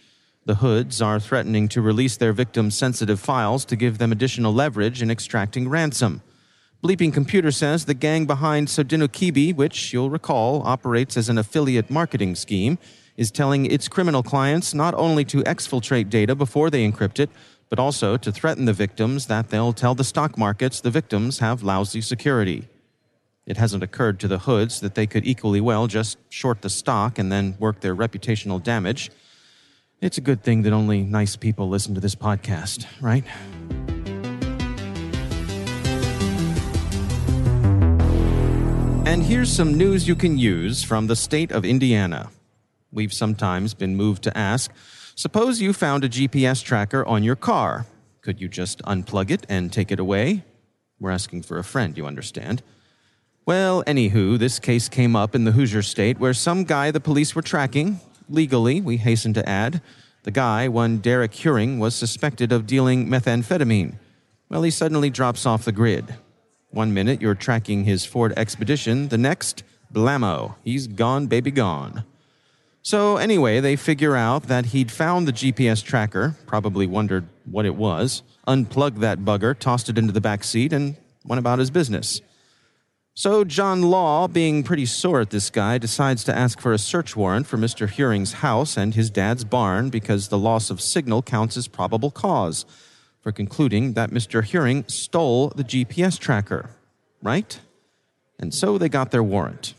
The 0.50 0.56
hoods 0.56 1.00
are 1.00 1.20
threatening 1.20 1.68
to 1.68 1.79
release 1.79 2.18
their 2.18 2.34
victims' 2.34 2.75
sensitive 2.75 3.20
files 3.20 3.63
to 3.65 3.75
give 3.75 4.00
them 4.00 4.12
additional 4.12 4.51
leverage 4.51 5.00
in 5.00 5.12
extracting 5.12 5.70
ransom. 5.70 6.24
Bleeping 6.84 7.13
Computer 7.13 7.51
says 7.51 7.86
the 7.86 7.94
gang 7.94 8.25
behind 8.25 8.68
Sodinokibi, 8.68 9.56
which 9.56 9.94
you'll 9.94 10.10
recall 10.10 10.63
operates 10.65 11.18
as 11.18 11.29
an 11.29 11.38
affiliate 11.38 11.91
marketing 11.91 12.34
scheme, 12.34 12.79
is 13.15 13.29
telling 13.29 13.68
its 13.68 13.88
criminal 13.88 14.24
clients 14.24 14.74
not 14.74 14.96
only 14.96 15.24
to 15.25 15.44
exfiltrate 15.44 16.10
data 16.10 16.34
before 16.34 16.72
they 16.72 16.84
encrypt 16.84 17.20
it, 17.20 17.29
but 17.70 17.77
also 17.77 18.18
to 18.18 18.32
threaten 18.32 18.65
the 18.65 18.74
victims 18.74 19.27
that 19.27 19.50
they'll 19.50 19.72
tell 19.72 19.94
the 19.94 20.03
stock 20.03 20.36
markets 20.36 20.82
the 20.82 20.89
victims 20.89 21.38
have 21.38 21.62
lousy 21.62 22.01
security. 22.01 22.68
It 23.46 23.58
hasn't 23.58 23.84
occurred 23.84 24.20
to 24.22 24.27
the 24.27 24.39
hoods 24.39 24.79
that 24.79 24.96
they 24.96 25.06
could 25.06 25.27
equally 25.27 25.62
well 25.62 25.86
just 25.86 26.18
short 26.27 26.63
the 26.63 26.72
stock 26.72 27.20
and 27.20 27.32
then 27.32 27.56
work 27.60 27.82
their 27.82 27.96
reputational 27.96 28.63
damage. 28.63 29.12
It's 30.01 30.18
a 30.18 30.22
good 30.22 30.41
thing 30.41 30.62
that 30.62 30.72
only 30.72 31.01
nice 31.03 31.36
people 31.36 31.68
listen 31.68 31.94
to 31.94 32.00
this 32.00 32.15
podcast, 32.15 32.86
right? 33.01 33.25
And 39.06 39.24
here's 39.24 39.51
some 39.51 39.77
news 39.77 40.08
you 40.08 40.15
can 40.15 40.38
use 40.38 40.84
from 40.84 41.08
the 41.08 41.18
state 41.18 41.51
of 41.51 41.65
Indiana. 41.65 42.29
We've 42.94 43.12
sometimes 43.12 43.74
been 43.74 43.98
moved 43.98 44.24
to 44.24 44.38
ask 44.38 44.72
Suppose 45.15 45.60
you 45.60 45.74
found 45.74 46.06
a 46.06 46.10
GPS 46.10 46.63
tracker 46.63 47.06
on 47.06 47.24
your 47.24 47.36
car. 47.36 47.86
Could 48.22 48.39
you 48.39 48.48
just 48.48 48.82
unplug 48.84 49.29
it 49.29 49.46
and 49.50 49.70
take 49.70 49.91
it 49.91 50.00
away? 50.00 50.46
We're 50.98 51.12
asking 51.12 51.41
for 51.41 51.58
a 51.58 51.63
friend, 51.65 51.98
you 51.98 52.08
understand. 52.08 52.63
Well, 53.46 53.84
anywho, 53.84 54.39
this 54.39 54.60
case 54.60 54.88
came 54.88 55.18
up 55.18 55.36
in 55.36 55.44
the 55.44 55.51
Hoosier 55.51 55.82
state 55.82 56.20
where 56.20 56.34
some 56.34 56.63
guy 56.63 56.89
the 56.91 57.01
police 57.01 57.36
were 57.36 57.41
tracking, 57.41 58.00
legally, 58.29 58.81
we 58.81 58.98
hasten 58.98 59.33
to 59.33 59.50
add, 59.50 59.81
the 60.24 60.31
guy, 60.31 60.67
one 60.67 60.98
Derek 60.98 61.31
Heuring, 61.31 61.79
was 61.79 61.95
suspected 61.95 62.51
of 62.51 62.67
dealing 62.67 63.07
methamphetamine. 63.07 63.95
Well, 64.50 64.63
he 64.63 64.71
suddenly 64.71 65.09
drops 65.09 65.45
off 65.45 65.65
the 65.65 65.71
grid. 65.71 66.15
One 66.71 66.93
minute 66.93 67.21
you're 67.21 67.36
tracking 67.36 67.83
his 67.83 68.05
Ford 68.05 68.33
Expedition, 68.38 69.07
the 69.07 69.17
next, 69.17 69.63
blammo, 69.93 70.55
he's 70.63 70.88
gone, 70.88 71.27
baby, 71.27 71.51
gone. 71.51 72.03
So, 72.81 73.17
anyway, 73.17 73.59
they 73.59 73.75
figure 73.75 74.15
out 74.15 74.43
that 74.43 74.67
he'd 74.67 74.91
found 74.91 75.27
the 75.27 75.33
GPS 75.33 75.83
tracker, 75.83 76.36
probably 76.45 76.88
wondered 76.88 77.27
what 77.45 77.65
it 77.65 77.75
was, 77.75 78.24
unplugged 78.48 79.00
that 79.01 79.19
bugger, 79.19 79.57
tossed 79.57 79.89
it 79.89 79.98
into 79.98 80.13
the 80.13 80.21
back 80.21 80.43
seat, 80.43 80.71
and 80.71 80.95
went 81.25 81.39
about 81.39 81.59
his 81.59 81.71
business. 81.71 82.21
So, 83.19 83.43
John 83.43 83.81
Law, 83.81 84.29
being 84.29 84.63
pretty 84.63 84.85
sore 84.85 85.19
at 85.19 85.29
this 85.29 85.49
guy, 85.49 85.77
decides 85.77 86.23
to 86.23 86.33
ask 86.33 86.61
for 86.61 86.71
a 86.71 86.77
search 86.77 87.17
warrant 87.17 87.47
for 87.47 87.57
Mr. 87.57 87.85
Heuring's 87.85 88.31
house 88.39 88.77
and 88.77 88.95
his 88.95 89.09
dad's 89.09 89.43
barn 89.43 89.89
because 89.89 90.29
the 90.29 90.38
loss 90.38 90.69
of 90.69 90.79
signal 90.79 91.21
counts 91.21 91.57
as 91.57 91.67
probable 91.67 92.11
cause 92.11 92.65
for 93.19 93.33
concluding 93.33 93.91
that 93.91 94.11
Mr. 94.11 94.41
Heuring 94.41 94.89
stole 94.89 95.49
the 95.49 95.65
GPS 95.65 96.17
tracker. 96.17 96.69
Right? 97.21 97.59
And 98.39 98.53
so 98.53 98.77
they 98.77 98.88
got 98.88 99.11
their 99.11 99.21
warrant. 99.21 99.73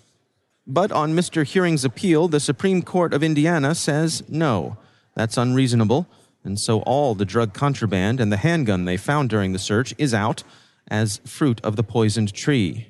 But 0.67 0.93
on 0.93 1.15
Mr. 1.15 1.43
Heuring's 1.43 1.87
appeal, 1.87 2.29
the 2.29 2.41
Supreme 2.41 2.83
Court 2.83 3.15
of 3.15 3.23
Indiana 3.23 3.75
says 3.75 4.23
no, 4.29 4.77
that's 5.15 5.39
unreasonable, 5.39 6.07
and 6.45 6.61
so 6.61 6.81
all 6.83 7.15
the 7.15 7.25
drug 7.25 7.55
contraband 7.55 8.21
and 8.21 8.31
the 8.31 8.37
handgun 8.37 8.85
they 8.85 8.99
found 8.99 9.31
during 9.31 9.55
the 9.55 9.59
search 9.59 9.95
is 9.97 10.13
out 10.13 10.43
as 10.89 11.23
fruit 11.25 11.59
of 11.65 11.77
the 11.77 11.83
poisoned 11.83 12.35
tree. 12.35 12.90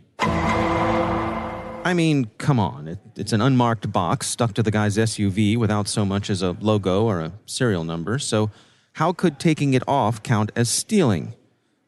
I 1.83 1.95
mean, 1.95 2.31
come 2.37 2.61
on. 2.61 2.89
It, 2.89 2.99
it's 3.17 3.33
an 3.33 3.41
unmarked 3.41 3.91
box 3.91 4.27
stuck 4.27 4.53
to 4.55 4.63
the 4.63 4.71
guy's 4.71 4.99
SUV 4.99 5.57
without 5.57 5.89
so 5.89 6.05
much 6.05 6.29
as 6.29 6.43
a 6.43 6.57
logo 6.61 7.05
or 7.05 7.21
a 7.21 7.33
serial 7.47 7.85
number, 7.85 8.19
so 8.19 8.51
how 8.95 9.13
could 9.13 9.39
taking 9.39 9.73
it 9.73 9.83
off 9.89 10.23
count 10.23 10.53
as 10.55 10.69
stealing? 10.69 11.35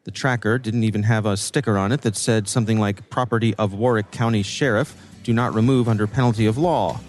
The 0.05 0.11
tracker 0.11 0.57
didn't 0.57 0.83
even 0.83 1.03
have 1.03 1.25
a 1.25 1.37
sticker 1.37 1.77
on 1.77 1.91
it 1.91 2.01
that 2.01 2.15
said 2.15 2.47
something 2.47 2.79
like 2.79 3.09
property 3.09 3.53
of 3.55 3.73
Warrick 3.73 4.09
County 4.11 4.41
Sheriff 4.41 4.95
do 5.23 5.31
not 5.31 5.53
remove 5.53 5.87
under 5.87 6.07
penalty 6.07 6.47
of 6.47 6.57
law. 6.57 6.99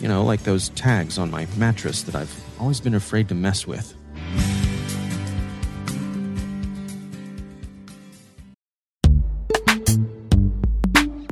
You 0.00 0.08
know, 0.08 0.24
like 0.24 0.42
those 0.44 0.70
tags 0.70 1.18
on 1.18 1.30
my 1.30 1.46
mattress 1.56 2.02
that 2.04 2.14
I've 2.14 2.34
always 2.58 2.80
been 2.80 2.94
afraid 2.94 3.28
to 3.28 3.34
mess 3.34 3.66
with. 3.66 3.94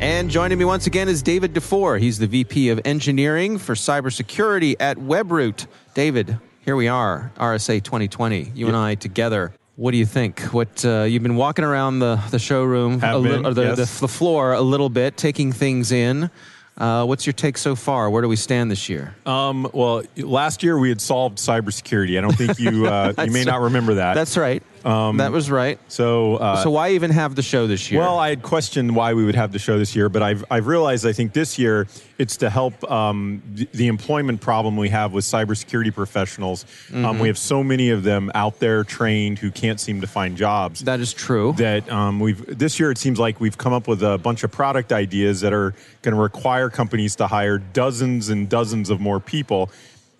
And 0.00 0.30
joining 0.30 0.58
me 0.58 0.64
once 0.64 0.86
again 0.86 1.08
is 1.08 1.24
David 1.24 1.52
Dufour. 1.52 1.98
He's 1.98 2.20
the 2.20 2.28
VP 2.28 2.68
of 2.68 2.80
Engineering 2.84 3.58
for 3.58 3.74
Cybersecurity 3.74 4.76
at 4.78 4.96
WebRoot. 4.96 5.66
David, 5.94 6.38
here 6.64 6.76
we 6.76 6.86
are, 6.86 7.32
RSA 7.36 7.82
2020. 7.82 8.52
You 8.54 8.68
and 8.68 8.76
I 8.76 8.94
together. 8.94 9.52
What 9.74 9.90
do 9.90 9.96
you 9.96 10.06
think? 10.06 10.40
What 10.52 10.84
uh, 10.84 11.02
you've 11.02 11.24
been 11.24 11.34
walking 11.34 11.64
around 11.64 11.98
the 11.98 12.14
the 12.30 12.38
showroom, 12.38 13.00
been, 13.00 13.44
or 13.44 13.52
the, 13.54 13.62
yes. 13.62 13.76
the 13.76 14.06
the 14.06 14.08
floor 14.08 14.52
a 14.52 14.60
little 14.60 14.88
bit, 14.88 15.16
taking 15.16 15.50
things 15.50 15.90
in. 15.90 16.30
Uh, 16.76 17.04
what's 17.04 17.26
your 17.26 17.32
take 17.32 17.58
so 17.58 17.74
far? 17.74 18.08
Where 18.08 18.22
do 18.22 18.28
we 18.28 18.36
stand 18.36 18.70
this 18.70 18.88
year? 18.88 19.16
Um, 19.26 19.68
well, 19.72 20.04
last 20.16 20.62
year 20.62 20.78
we 20.78 20.90
had 20.90 21.00
solved 21.00 21.38
cybersecurity. 21.38 22.16
I 22.16 22.20
don't 22.20 22.36
think 22.36 22.60
you 22.60 22.86
uh, 22.86 23.14
you 23.24 23.32
may 23.32 23.42
not 23.42 23.62
remember 23.62 23.94
that. 23.94 24.14
That's 24.14 24.36
right. 24.36 24.62
That 24.82 25.32
was 25.32 25.50
right. 25.50 25.78
so. 25.88 26.36
Uh, 26.36 26.62
so 26.62 26.70
why 26.70 26.90
even 26.90 27.10
have 27.10 27.34
the 27.34 27.42
show 27.42 27.66
this 27.66 27.90
year? 27.90 28.00
well, 28.00 28.18
I 28.18 28.30
had 28.30 28.42
questioned 28.42 28.94
why 28.94 29.14
we 29.14 29.24
would 29.24 29.34
have 29.34 29.52
the 29.52 29.58
show 29.58 29.78
this 29.78 29.94
year, 29.96 30.08
but 30.08 30.22
I've 30.22 30.44
I've 30.50 30.66
realized 30.66 31.06
I 31.06 31.12
think 31.12 31.32
this 31.32 31.58
year 31.58 31.86
it's 32.18 32.36
to 32.38 32.50
help 32.50 32.88
um, 32.90 33.42
the, 33.54 33.68
the 33.72 33.86
employment 33.86 34.40
problem 34.40 34.76
we 34.76 34.88
have 34.88 35.12
with 35.12 35.24
cybersecurity 35.24 35.94
professionals. 35.94 36.64
Mm-hmm. 36.64 37.04
Um, 37.04 37.18
we 37.18 37.28
have 37.28 37.38
so 37.38 37.62
many 37.62 37.90
of 37.90 38.02
them 38.02 38.30
out 38.34 38.58
there 38.58 38.84
trained 38.84 39.38
who 39.38 39.50
can't 39.50 39.80
seem 39.80 40.00
to 40.00 40.06
find 40.06 40.36
jobs. 40.36 40.80
that 40.80 41.00
is 41.00 41.12
true. 41.12 41.52
that 41.54 41.90
um, 41.90 42.20
we've 42.20 42.58
this 42.58 42.78
year 42.80 42.90
it 42.90 42.98
seems 42.98 43.18
like 43.18 43.40
we've 43.40 43.58
come 43.58 43.72
up 43.72 43.88
with 43.88 44.02
a 44.02 44.18
bunch 44.18 44.44
of 44.44 44.50
product 44.50 44.92
ideas 44.92 45.40
that 45.40 45.52
are 45.52 45.74
going 46.02 46.14
to 46.14 46.20
require 46.20 46.70
companies 46.70 47.16
to 47.16 47.26
hire 47.26 47.58
dozens 47.58 48.28
and 48.28 48.48
dozens 48.48 48.90
of 48.90 49.00
more 49.00 49.20
people 49.20 49.70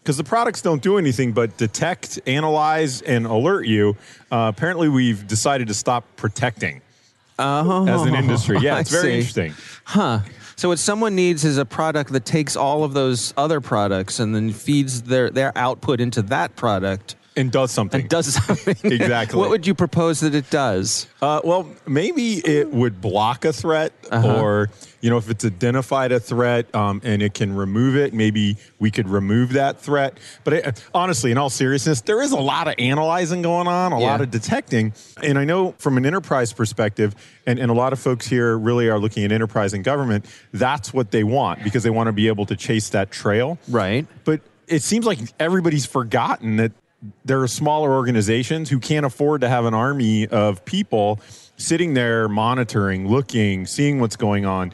because 0.08 0.16
the 0.16 0.24
products 0.24 0.62
don't 0.62 0.80
do 0.80 0.96
anything 0.96 1.32
but 1.32 1.54
detect 1.58 2.18
analyze 2.26 3.02
and 3.02 3.26
alert 3.26 3.66
you. 3.66 3.94
Uh, 4.32 4.50
apparently 4.56 4.88
we've 4.88 5.26
decided 5.26 5.68
to 5.68 5.74
stop 5.74 6.02
protecting 6.16 6.80
as 7.38 8.00
an 8.06 8.14
industry. 8.14 8.56
Yeah 8.58 8.76
I 8.76 8.80
it's 8.80 8.90
very 8.90 9.02
see. 9.02 9.14
interesting. 9.16 9.54
Huh. 9.84 10.20
So 10.56 10.70
what 10.70 10.78
someone 10.78 11.14
needs 11.14 11.44
is 11.44 11.58
a 11.58 11.66
product 11.66 12.10
that 12.12 12.24
takes 12.24 12.56
all 12.56 12.84
of 12.84 12.94
those 12.94 13.34
other 13.36 13.60
products 13.60 14.18
and 14.18 14.34
then 14.34 14.50
feeds 14.50 15.02
their, 15.02 15.28
their 15.28 15.52
output 15.58 16.00
into 16.00 16.22
that 16.22 16.56
product 16.56 17.14
and 17.38 17.50
does 17.52 17.70
something 17.70 18.00
and 18.02 18.10
does 18.10 18.34
something. 18.34 18.76
Exactly. 18.92 19.38
what 19.38 19.50
would 19.50 19.66
you 19.66 19.74
propose 19.74 20.20
that 20.20 20.34
it 20.34 20.50
does? 20.50 21.06
Uh, 21.22 21.40
well, 21.44 21.68
maybe 21.86 22.34
it 22.46 22.70
would 22.70 23.00
block 23.00 23.44
a 23.44 23.52
threat, 23.52 23.92
Uh-huh. 24.10 24.40
or 24.42 24.70
you 25.00 25.08
know, 25.10 25.16
if 25.16 25.30
it's 25.30 25.44
identified 25.44 26.10
a 26.10 26.18
threat 26.18 26.74
um, 26.74 27.00
and 27.04 27.22
it 27.22 27.32
can 27.32 27.54
remove 27.54 27.94
it, 27.96 28.12
maybe 28.12 28.56
we 28.80 28.90
could 28.90 29.08
remove 29.08 29.52
that 29.52 29.80
threat. 29.80 30.18
But 30.42 30.52
it, 30.54 30.84
honestly, 30.92 31.30
in 31.30 31.38
all 31.38 31.50
seriousness, 31.50 32.00
there 32.00 32.20
is 32.20 32.32
a 32.32 32.36
lot 32.36 32.66
of 32.66 32.74
analyzing 32.78 33.40
going 33.42 33.68
on, 33.68 33.92
a 33.92 34.00
Yeah. 34.00 34.06
lot 34.10 34.20
of 34.22 34.30
detecting, 34.32 34.92
and 35.22 35.38
I 35.38 35.44
know 35.44 35.72
from 35.78 35.96
an 35.98 36.04
enterprise 36.04 36.52
perspective, 36.52 37.14
and, 37.46 37.60
and 37.60 37.70
a 37.70 37.74
lot 37.74 37.92
of 37.92 38.00
folks 38.00 38.26
here 38.26 38.58
really 38.58 38.88
are 38.88 38.98
looking 38.98 39.24
at 39.24 39.30
enterprise 39.30 39.72
and 39.72 39.84
government. 39.84 40.26
That's 40.52 40.92
what 40.92 41.12
they 41.12 41.22
want 41.22 41.62
because 41.62 41.84
they 41.84 41.90
want 41.90 42.08
to 42.08 42.12
be 42.12 42.26
able 42.26 42.46
to 42.46 42.56
chase 42.56 42.88
that 42.90 43.12
trail. 43.12 43.56
Right. 43.68 44.04
But 44.24 44.40
it 44.66 44.82
seems 44.82 45.06
like 45.06 45.20
everybody's 45.38 45.86
forgotten 45.86 46.56
that 46.56 46.72
there 47.24 47.40
are 47.40 47.48
smaller 47.48 47.92
organizations 47.92 48.70
who 48.70 48.78
can't 48.78 49.06
afford 49.06 49.40
to 49.42 49.48
have 49.48 49.64
an 49.64 49.74
army 49.74 50.26
of 50.26 50.64
people 50.64 51.20
sitting 51.56 51.94
there 51.94 52.28
monitoring, 52.28 53.08
looking, 53.08 53.66
seeing 53.66 54.00
what's 54.00 54.16
going 54.16 54.44
on. 54.44 54.72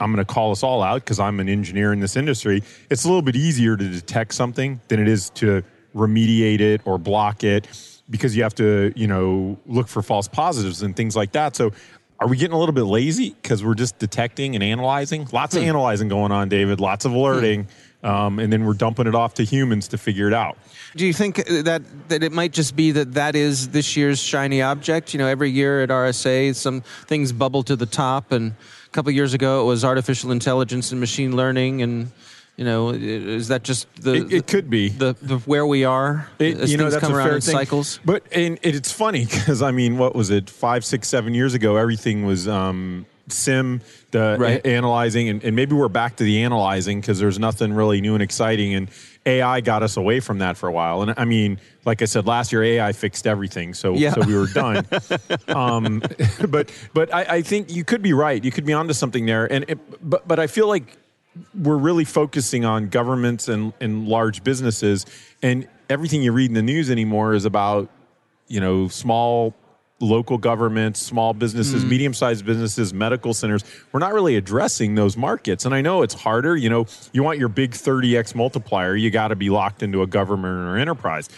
I'm 0.00 0.12
going 0.12 0.24
to 0.24 0.32
call 0.32 0.52
us 0.52 0.62
all 0.62 0.82
out 0.82 1.02
because 1.02 1.18
I'm 1.18 1.40
an 1.40 1.48
engineer 1.48 1.92
in 1.92 2.00
this 2.00 2.16
industry. 2.16 2.62
It's 2.90 3.04
a 3.04 3.08
little 3.08 3.22
bit 3.22 3.36
easier 3.36 3.76
to 3.76 3.88
detect 3.88 4.34
something 4.34 4.80
than 4.88 5.00
it 5.00 5.08
is 5.08 5.30
to 5.30 5.62
remediate 5.94 6.60
it 6.60 6.82
or 6.84 6.98
block 6.98 7.42
it 7.44 7.66
because 8.08 8.36
you 8.36 8.42
have 8.42 8.54
to, 8.56 8.92
you 8.94 9.06
know, 9.06 9.58
look 9.66 9.88
for 9.88 10.02
false 10.02 10.28
positives 10.28 10.82
and 10.82 10.94
things 10.94 11.16
like 11.16 11.32
that. 11.32 11.56
So 11.56 11.72
are 12.20 12.28
we 12.28 12.36
getting 12.36 12.54
a 12.54 12.58
little 12.58 12.74
bit 12.74 12.84
lazy 12.84 13.30
because 13.30 13.64
we're 13.64 13.74
just 13.74 13.98
detecting 13.98 14.54
and 14.54 14.62
analyzing? 14.62 15.28
Lots 15.32 15.54
of 15.54 15.62
hmm. 15.62 15.68
analyzing 15.68 16.08
going 16.08 16.32
on, 16.32 16.48
David. 16.48 16.80
Lots 16.80 17.04
of 17.04 17.12
alerting, 17.12 17.64
hmm. 17.64 17.70
Um, 18.06 18.38
and 18.38 18.52
then 18.52 18.64
we're 18.64 18.74
dumping 18.74 19.06
it 19.06 19.14
off 19.14 19.34
to 19.34 19.44
humans 19.44 19.88
to 19.88 19.98
figure 19.98 20.28
it 20.28 20.34
out. 20.34 20.56
Do 20.94 21.04
you 21.06 21.12
think 21.12 21.44
that 21.46 21.82
that 22.08 22.22
it 22.22 22.32
might 22.32 22.52
just 22.52 22.74
be 22.76 22.92
that 22.92 23.14
that 23.14 23.34
is 23.36 23.68
this 23.68 23.96
year's 23.96 24.20
shiny 24.22 24.62
object? 24.62 25.12
You 25.12 25.18
know, 25.18 25.26
every 25.26 25.50
year 25.50 25.82
at 25.82 25.90
RSA, 25.90 26.54
some 26.54 26.80
things 27.06 27.32
bubble 27.32 27.62
to 27.64 27.76
the 27.76 27.86
top, 27.86 28.32
and 28.32 28.52
a 28.86 28.90
couple 28.92 29.10
years 29.12 29.34
ago 29.34 29.62
it 29.62 29.66
was 29.66 29.84
artificial 29.84 30.30
intelligence 30.32 30.92
and 30.92 31.00
machine 31.00 31.36
learning, 31.36 31.82
and 31.82 32.10
you 32.56 32.64
know, 32.64 32.88
is 32.90 33.48
that 33.48 33.62
just 33.64 33.86
the 34.00 34.14
It, 34.14 34.32
it 34.32 34.46
could 34.46 34.70
be. 34.70 34.88
the, 34.88 35.14
the 35.20 35.36
where 35.40 35.66
we 35.66 35.84
are 35.84 36.26
It- 36.38 36.56
as 36.58 36.72
you 36.72 36.78
know, 36.78 36.88
that's 36.88 37.02
come 37.02 37.12
a 37.12 37.16
around 37.16 37.26
fair 37.26 37.34
in 37.36 37.40
thing. 37.42 37.52
cycles? 37.54 38.00
But 38.02 38.22
and 38.32 38.58
it's 38.62 38.90
funny 38.90 39.24
because 39.30 39.60
I 39.60 39.72
mean, 39.72 39.98
what 39.98 40.14
was 40.14 40.30
it? 40.30 40.48
Five, 40.48 40.82
six, 40.82 41.06
seven 41.08 41.34
years 41.34 41.52
ago, 41.52 41.76
everything 41.76 42.24
was 42.24 42.48
um, 42.48 43.04
SIEM, 43.28 43.80
the 44.12 44.36
Right. 44.38 44.60
a- 44.64 44.66
analyzing, 44.66 45.28
and, 45.28 45.42
and 45.44 45.56
maybe 45.56 45.74
we're 45.74 45.88
back 45.88 46.16
to 46.16 46.24
the 46.24 46.42
analyzing 46.42 47.00
because 47.00 47.18
there's 47.18 47.38
nothing 47.38 47.72
really 47.72 48.00
new 48.00 48.14
and 48.14 48.22
exciting, 48.22 48.74
and 48.74 48.88
AI 49.26 49.60
got 49.60 49.82
us 49.82 49.96
away 49.96 50.20
from 50.20 50.38
that 50.38 50.56
for 50.56 50.68
a 50.68 50.72
while. 50.72 51.02
And 51.02 51.14
I 51.16 51.24
mean, 51.24 51.58
like 51.84 52.00
I 52.02 52.04
said 52.04 52.26
last 52.26 52.52
year, 52.52 52.62
AI 52.62 52.92
fixed 52.92 53.26
everything, 53.26 53.74
so 53.74 53.94
Yeah. 53.94 54.12
so 54.12 54.20
we 54.22 54.36
were 54.36 54.46
done. 54.46 54.86
um, 55.48 56.02
but 56.48 56.70
but 56.94 57.12
I, 57.12 57.22
I 57.36 57.42
think 57.42 57.72
you 57.72 57.84
could 57.84 58.02
be 58.02 58.12
right. 58.12 58.42
You 58.44 58.50
could 58.52 58.64
be 58.64 58.72
onto 58.72 58.92
something 58.94 59.26
there, 59.26 59.50
and 59.52 59.64
it, 59.68 59.78
but 60.08 60.26
but 60.28 60.38
I 60.38 60.46
feel 60.46 60.68
like 60.68 60.96
we're 61.54 61.76
really 61.76 62.04
focusing 62.04 62.64
on 62.64 62.88
governments 62.88 63.48
and, 63.48 63.72
and 63.80 64.08
large 64.08 64.42
businesses 64.42 65.04
and 65.42 65.68
everything 65.90 66.22
you 66.22 66.32
read 66.32 66.48
in 66.50 66.54
the 66.54 66.62
news 66.62 66.90
anymore 66.90 67.34
is 67.34 67.44
about 67.44 67.90
you 68.48 68.58
know 68.60 68.88
small 68.88 69.54
local 70.00 70.36
governments 70.36 71.00
small 71.00 71.32
businesses 71.32 71.84
mm. 71.84 71.88
medium-sized 71.88 72.44
businesses 72.44 72.92
medical 72.92 73.32
centers 73.32 73.64
we're 73.92 74.00
not 74.00 74.12
really 74.12 74.36
addressing 74.36 74.94
those 74.94 75.16
markets. 75.16 75.64
And 75.64 75.74
i 75.74 75.80
know 75.80 76.02
it's 76.02 76.14
harder 76.14 76.56
you 76.56 76.68
know 76.68 76.86
you 77.12 77.22
want 77.22 77.38
your 77.38 77.48
big 77.48 77.70
30x 77.72 78.34
multiplier 78.34 78.94
you 78.94 79.10
got 79.10 79.28
to 79.28 79.36
be 79.36 79.50
locked 79.50 79.82
into 79.82 80.02
a 80.02 80.06
government 80.06 80.68
or 80.68 80.76
enterprise. 80.76 81.28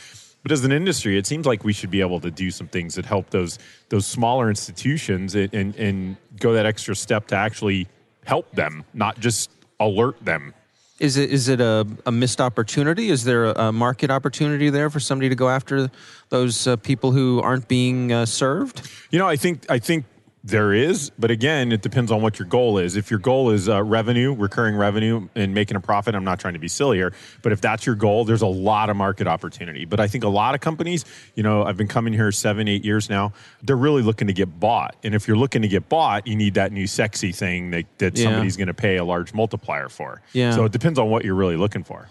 But 0.42 0.52
as 0.52 0.64
an 0.64 0.72
industry 0.72 1.16
it 1.18 1.26
seems 1.26 1.46
like 1.46 1.62
we 1.62 1.72
should 1.72 1.90
be 1.90 2.00
able 2.00 2.20
to 2.20 2.30
do 2.30 2.50
some 2.50 2.68
things 2.68 2.94
that 2.96 3.04
help 3.04 3.30
those 3.30 3.58
those 3.90 4.06
smaller 4.06 4.48
institutions 4.48 5.34
and 5.34 5.52
and, 5.54 5.76
and 5.76 6.16
go 6.40 6.52
that 6.54 6.66
extra 6.66 6.96
step 6.96 7.28
to 7.28 7.36
actually 7.36 7.86
help 8.24 8.50
them 8.52 8.84
not 8.92 9.20
just 9.20 9.50
alert 9.80 10.16
them 10.24 10.52
Is 10.98 11.16
it 11.16 11.30
is 11.30 11.48
it 11.48 11.60
a, 11.60 11.86
a 12.06 12.12
missed 12.12 12.40
opportunity? 12.40 13.10
Is 13.10 13.22
there 13.24 13.46
a, 13.46 13.72
market 13.72 14.10
opportunity 14.10 14.68
there 14.68 14.90
for 14.90 14.98
somebody 14.98 15.28
to 15.28 15.36
go 15.36 15.48
after 15.48 15.90
those 16.30 16.66
uh, 16.66 16.76
people 16.76 17.12
who 17.12 17.40
aren't 17.40 17.68
being 17.68 18.12
uh, 18.12 18.26
served? 18.26 18.90
You 19.10 19.18
know, 19.18 19.28
I 19.28 19.36
think 19.36 19.70
I 19.70 19.78
think 19.78 20.04
there 20.48 20.72
is, 20.72 21.10
but 21.18 21.30
again, 21.30 21.72
it 21.72 21.82
depends 21.82 22.10
on 22.10 22.22
what 22.22 22.38
your 22.38 22.48
goal 22.48 22.78
is. 22.78 22.96
If 22.96 23.10
your 23.10 23.20
goal 23.20 23.50
is 23.50 23.68
uh, 23.68 23.82
revenue, 23.82 24.34
recurring 24.34 24.76
revenue, 24.76 25.28
and 25.34 25.54
making 25.54 25.76
a 25.76 25.80
profit, 25.80 26.14
I'm 26.14 26.24
not 26.24 26.40
trying 26.40 26.54
to 26.54 26.58
be 26.58 26.68
silly 26.68 26.98
here, 26.98 27.12
but 27.42 27.52
if 27.52 27.60
that's 27.60 27.86
your 27.86 27.94
goal, 27.94 28.24
there's 28.24 28.42
a 28.42 28.46
lot 28.46 28.90
of 28.90 28.96
market 28.96 29.26
opportunity. 29.26 29.84
But 29.84 30.00
I 30.00 30.08
think 30.08 30.24
a 30.24 30.28
lot 30.28 30.54
of 30.54 30.60
companies, 30.60 31.04
you 31.34 31.42
know, 31.42 31.62
I've 31.64 31.76
been 31.76 31.88
coming 31.88 32.12
here 32.12 32.32
seven, 32.32 32.68
eight 32.68 32.84
years 32.84 33.08
now. 33.08 33.32
They're 33.62 33.76
really 33.76 34.02
looking 34.02 34.26
to 34.26 34.32
get 34.32 34.58
bought, 34.58 34.96
and 35.04 35.14
if 35.14 35.28
you're 35.28 35.36
looking 35.36 35.62
to 35.62 35.68
get 35.68 35.88
bought, 35.88 36.26
you 36.26 36.36
need 36.36 36.54
that 36.54 36.72
new 36.72 36.86
sexy 36.86 37.32
thing 37.32 37.70
that, 37.70 37.84
that 37.98 38.16
Yeah. 38.18 38.24
somebody's 38.24 38.56
going 38.56 38.68
to 38.68 38.74
pay 38.74 38.96
a 38.96 39.04
large 39.04 39.34
multiplier 39.34 39.88
for. 39.88 40.22
Yeah. 40.32 40.52
So 40.52 40.64
it 40.64 40.72
depends 40.72 40.98
on 40.98 41.10
what 41.10 41.24
you're 41.24 41.34
really 41.34 41.56
looking 41.56 41.84
for. 41.84 42.08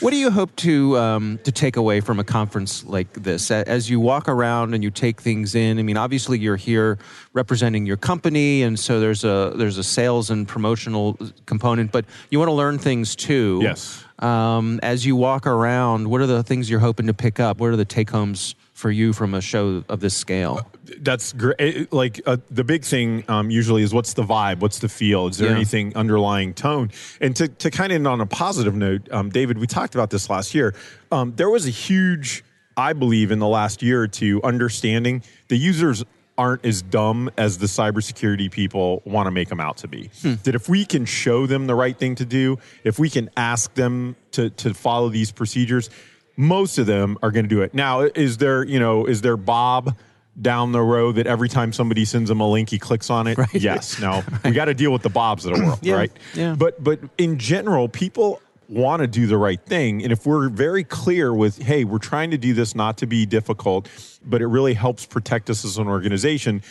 What 0.00 0.10
do 0.10 0.16
you 0.16 0.30
hope 0.30 0.54
to 0.56 0.96
um, 0.98 1.38
to 1.44 1.52
take 1.52 1.76
away 1.76 2.00
from 2.00 2.18
a 2.20 2.24
conference 2.24 2.84
like 2.84 3.12
this? 3.14 3.50
As 3.50 3.88
you 3.90 4.00
walk 4.00 4.28
around 4.28 4.74
and 4.74 4.84
you 4.84 4.90
take 4.90 5.20
things 5.20 5.54
in, 5.54 5.78
I 5.78 5.82
mean, 5.82 5.96
obviously 5.96 6.38
you're 6.38 6.56
here 6.56 6.98
representing 7.42 7.86
your 7.86 7.96
company, 7.96 8.62
and 8.64 8.78
so 8.78 8.98
there's 9.00 9.22
a 9.24 9.52
there's 9.54 9.78
a 9.78 9.84
sales 9.84 10.28
and 10.30 10.46
promotional 10.46 11.16
component, 11.46 11.92
but 11.92 12.04
you 12.30 12.38
want 12.40 12.48
to 12.48 12.52
learn 12.62 12.78
things 12.78 13.14
too. 13.14 13.60
Yes. 13.62 14.04
Um, 14.18 14.80
as 14.82 15.06
you 15.06 15.14
walk 15.14 15.46
around, 15.46 16.10
what 16.10 16.20
are 16.20 16.26
the 16.26 16.42
things 16.42 16.68
you're 16.68 16.80
hoping 16.88 17.06
to 17.06 17.14
pick 17.14 17.38
up? 17.38 17.60
What 17.60 17.70
are 17.70 17.76
the 17.76 17.84
take 17.84 18.10
homes 18.10 18.56
for 18.74 18.90
you 18.90 19.12
from 19.12 19.34
a 19.34 19.40
show 19.40 19.84
of 19.88 20.00
this 20.00 20.16
scale? 20.16 20.68
That's 21.00 21.32
great. 21.32 21.92
Like 21.92 22.20
uh, 22.26 22.38
the 22.50 22.64
big 22.64 22.82
thing 22.84 23.22
um, 23.28 23.50
usually 23.50 23.82
is 23.84 23.94
what's 23.94 24.14
the 24.14 24.24
vibe, 24.24 24.58
what's 24.58 24.80
the 24.80 24.88
feel, 24.88 25.28
is 25.28 25.38
there 25.38 25.50
Yeah. 25.50 25.54
anything 25.56 25.94
underlying 25.96 26.52
tone? 26.54 26.90
And 27.20 27.36
to 27.36 27.46
to 27.46 27.70
kind 27.70 27.92
of 27.92 27.96
end 27.96 28.08
on 28.08 28.20
a 28.20 28.26
positive 28.26 28.74
note, 28.74 29.02
um, 29.12 29.30
David, 29.30 29.58
we 29.58 29.68
talked 29.68 29.94
about 29.94 30.10
this 30.10 30.28
last 30.28 30.52
year. 30.54 30.74
Um, 31.12 31.34
there 31.36 31.50
was 31.50 31.66
a 31.66 31.70
huge, 31.88 32.42
I 32.76 32.94
believe, 32.94 33.30
in 33.30 33.38
the 33.38 33.46
last 33.60 33.82
year 33.82 34.02
or 34.02 34.08
two, 34.08 34.40
understanding 34.42 35.22
the 35.46 35.56
users 35.70 36.02
aren't 36.38 36.64
as 36.64 36.80
dumb 36.82 37.30
as 37.36 37.58
the 37.58 37.66
cybersecurity 37.66 38.50
people 38.50 39.02
want 39.04 39.26
to 39.26 39.30
make 39.30 39.48
them 39.48 39.60
out 39.60 39.76
to 39.78 39.88
be. 39.88 40.08
Hmm. 40.22 40.34
That 40.44 40.54
if 40.54 40.68
we 40.68 40.84
can 40.86 41.04
show 41.04 41.46
them 41.46 41.66
the 41.66 41.74
right 41.74 41.98
thing 41.98 42.14
to 42.14 42.24
do, 42.24 42.58
if 42.84 42.98
we 42.98 43.10
can 43.10 43.28
ask 43.36 43.74
them 43.74 44.16
to 44.32 44.48
to 44.50 44.72
follow 44.72 45.08
these 45.08 45.32
procedures, 45.32 45.90
most 46.36 46.78
of 46.78 46.86
them 46.86 47.18
are 47.22 47.30
going 47.32 47.44
to 47.44 47.48
do 47.48 47.62
it. 47.62 47.74
Now, 47.74 48.02
is 48.02 48.38
there, 48.38 48.62
you 48.64 48.78
know, 48.78 49.04
is 49.06 49.20
there 49.22 49.36
Bob 49.36 49.96
down 50.40 50.70
the 50.70 50.80
road 50.80 51.16
that 51.16 51.26
every 51.26 51.48
time 51.48 51.72
somebody 51.72 52.04
sends 52.04 52.30
him 52.30 52.38
a 52.40 52.48
link, 52.48 52.70
he 52.70 52.78
clicks 52.78 53.10
on 53.10 53.26
it? 53.26 53.36
Yes. 53.52 54.00
Now, 54.00 54.22
we 54.44 54.52
got 54.52 54.66
to 54.66 54.74
deal 54.74 54.92
with 54.92 55.02
the 55.02 55.08
Bobs 55.08 55.44
of 55.44 55.56
the 55.56 55.64
world, 55.64 55.80
Yeah, 55.82 55.94
right? 55.96 56.12
yeah. 56.34 56.54
But 56.56 56.82
but 56.82 57.00
in 57.18 57.38
general, 57.40 57.88
people 57.88 58.40
want 58.68 59.00
to 59.00 59.06
do 59.06 59.26
the 59.26 59.38
right 59.38 59.60
thing, 59.60 60.02
and 60.02 60.12
if 60.12 60.26
we're 60.26 60.48
very 60.48 60.84
clear 60.84 61.32
with, 61.34 61.58
hey, 61.62 61.84
we're 61.84 61.98
trying 61.98 62.30
to 62.32 62.38
do 62.38 62.52
this 62.54 62.74
not 62.74 62.98
to 62.98 63.06
be 63.06 63.26
difficult, 63.26 63.88
but 64.24 64.42
it 64.42 64.46
really 64.46 64.74
helps 64.74 65.06
protect 65.06 65.48
us 65.50 65.64
as 65.64 65.78
an 65.78 65.88
organization 65.88 66.62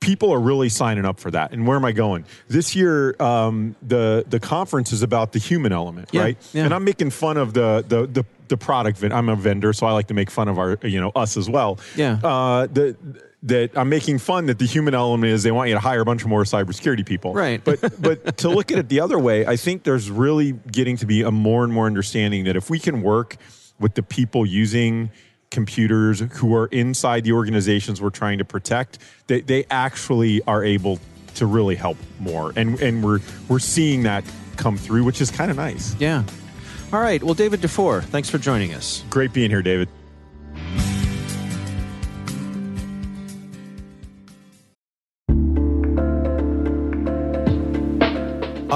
people 0.00 0.32
are 0.34 0.40
really 0.40 0.68
signing 0.68 1.04
up 1.04 1.18
for 1.18 1.30
that. 1.30 1.52
And 1.52 1.66
where 1.66 1.76
am 1.76 1.84
I 1.84 1.92
going? 1.92 2.24
This 2.48 2.74
year, 2.74 3.14
um, 3.22 3.76
the 3.80 4.24
the 4.28 4.40
conference 4.40 4.92
is 4.92 5.02
about 5.02 5.32
the 5.32 5.38
human 5.38 5.72
element, 5.72 6.08
Yeah, 6.12 6.22
right? 6.22 6.50
yeah. 6.52 6.64
And 6.64 6.74
I'm 6.74 6.84
making 6.84 7.10
fun 7.10 7.36
of 7.38 7.54
the 7.54 7.84
the 7.86 8.06
the, 8.06 8.24
the 8.48 8.56
product. 8.56 9.02
I'm 9.02 9.28
a 9.28 9.36
vendor, 9.36 9.72
so 9.72 9.86
I 9.86 9.92
like 9.92 10.08
to 10.08 10.14
make 10.14 10.30
fun 10.30 10.48
of 10.48 10.58
our 10.58 10.76
you 10.82 11.00
know 11.00 11.12
us 11.14 11.36
as 11.36 11.48
well. 11.48 11.78
Yeah. 11.96 12.18
Uh, 12.22 12.66
the 12.66 12.96
that 13.44 13.76
I'm 13.76 13.88
making 13.88 14.18
fun 14.18 14.46
that 14.46 14.58
the 14.58 14.66
human 14.66 14.94
element 14.94 15.32
is 15.32 15.42
they 15.42 15.50
want 15.50 15.68
you 15.68 15.74
to 15.74 15.80
hire 15.80 16.00
a 16.00 16.04
bunch 16.04 16.22
of 16.22 16.28
more 16.28 16.44
cybersecurity 16.44 17.04
people. 17.04 17.34
Right. 17.34 17.62
But 17.62 18.00
but 18.00 18.36
to 18.38 18.48
look 18.48 18.70
at 18.70 18.78
it 18.78 18.88
the 18.88 19.00
other 19.00 19.18
way, 19.18 19.46
I 19.46 19.56
think 19.56 19.82
there's 19.82 20.10
really 20.10 20.52
getting 20.70 20.96
to 20.98 21.06
be 21.06 21.22
a 21.22 21.30
more 21.30 21.64
and 21.64 21.72
more 21.72 21.86
understanding 21.86 22.44
that 22.44 22.56
if 22.56 22.70
we 22.70 22.78
can 22.78 23.02
work 23.02 23.36
with 23.80 23.94
the 23.94 24.02
people 24.02 24.46
using 24.46 25.10
computers 25.50 26.20
who 26.20 26.54
are 26.54 26.66
inside 26.66 27.24
the 27.24 27.32
organizations 27.32 28.00
we're 28.00 28.10
trying 28.10 28.38
to 28.38 28.44
protect, 28.44 28.98
they, 29.26 29.40
they 29.42 29.66
actually 29.70 30.42
are 30.44 30.64
able 30.64 30.98
to 31.34 31.46
really 31.46 31.74
help 31.74 31.96
more. 32.20 32.52
And 32.56 32.80
and 32.80 33.02
we're 33.02 33.20
we're 33.48 33.58
seeing 33.58 34.04
that 34.04 34.24
come 34.56 34.76
through, 34.76 35.02
which 35.04 35.20
is 35.20 35.30
kind 35.30 35.50
of 35.50 35.56
nice. 35.56 35.96
Yeah. 35.98 36.22
All 36.92 37.00
right. 37.00 37.22
Well, 37.22 37.34
David 37.34 37.60
Dufour, 37.60 38.02
thanks 38.02 38.28
for 38.28 38.38
joining 38.38 38.74
us. 38.74 39.02
Great 39.08 39.32
being 39.32 39.50
here, 39.50 39.62
David. 39.62 39.88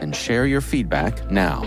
and 0.00 0.14
share 0.14 0.46
your 0.46 0.60
feedback 0.60 1.30
now. 1.30 1.62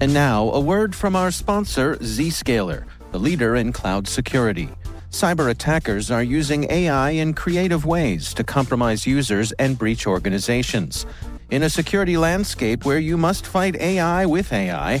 And 0.00 0.12
now, 0.12 0.50
a 0.50 0.60
word 0.60 0.94
from 0.94 1.16
our 1.16 1.30
sponsor, 1.30 1.96
Zscaler, 1.96 2.84
the 3.12 3.18
leader 3.18 3.56
in 3.56 3.72
cloud 3.72 4.06
security. 4.06 4.68
Cyber 5.10 5.48
attackers 5.48 6.10
are 6.10 6.22
using 6.22 6.70
AI 6.70 7.10
in 7.10 7.32
creative 7.32 7.86
ways 7.86 8.34
to 8.34 8.44
compromise 8.44 9.06
users 9.06 9.52
and 9.52 9.78
breach 9.78 10.06
organizations. 10.06 11.06
In 11.50 11.62
a 11.62 11.70
security 11.70 12.16
landscape 12.16 12.84
where 12.84 12.98
you 12.98 13.16
must 13.16 13.46
fight 13.46 13.76
AI 13.76 14.26
with 14.26 14.52
AI, 14.52 15.00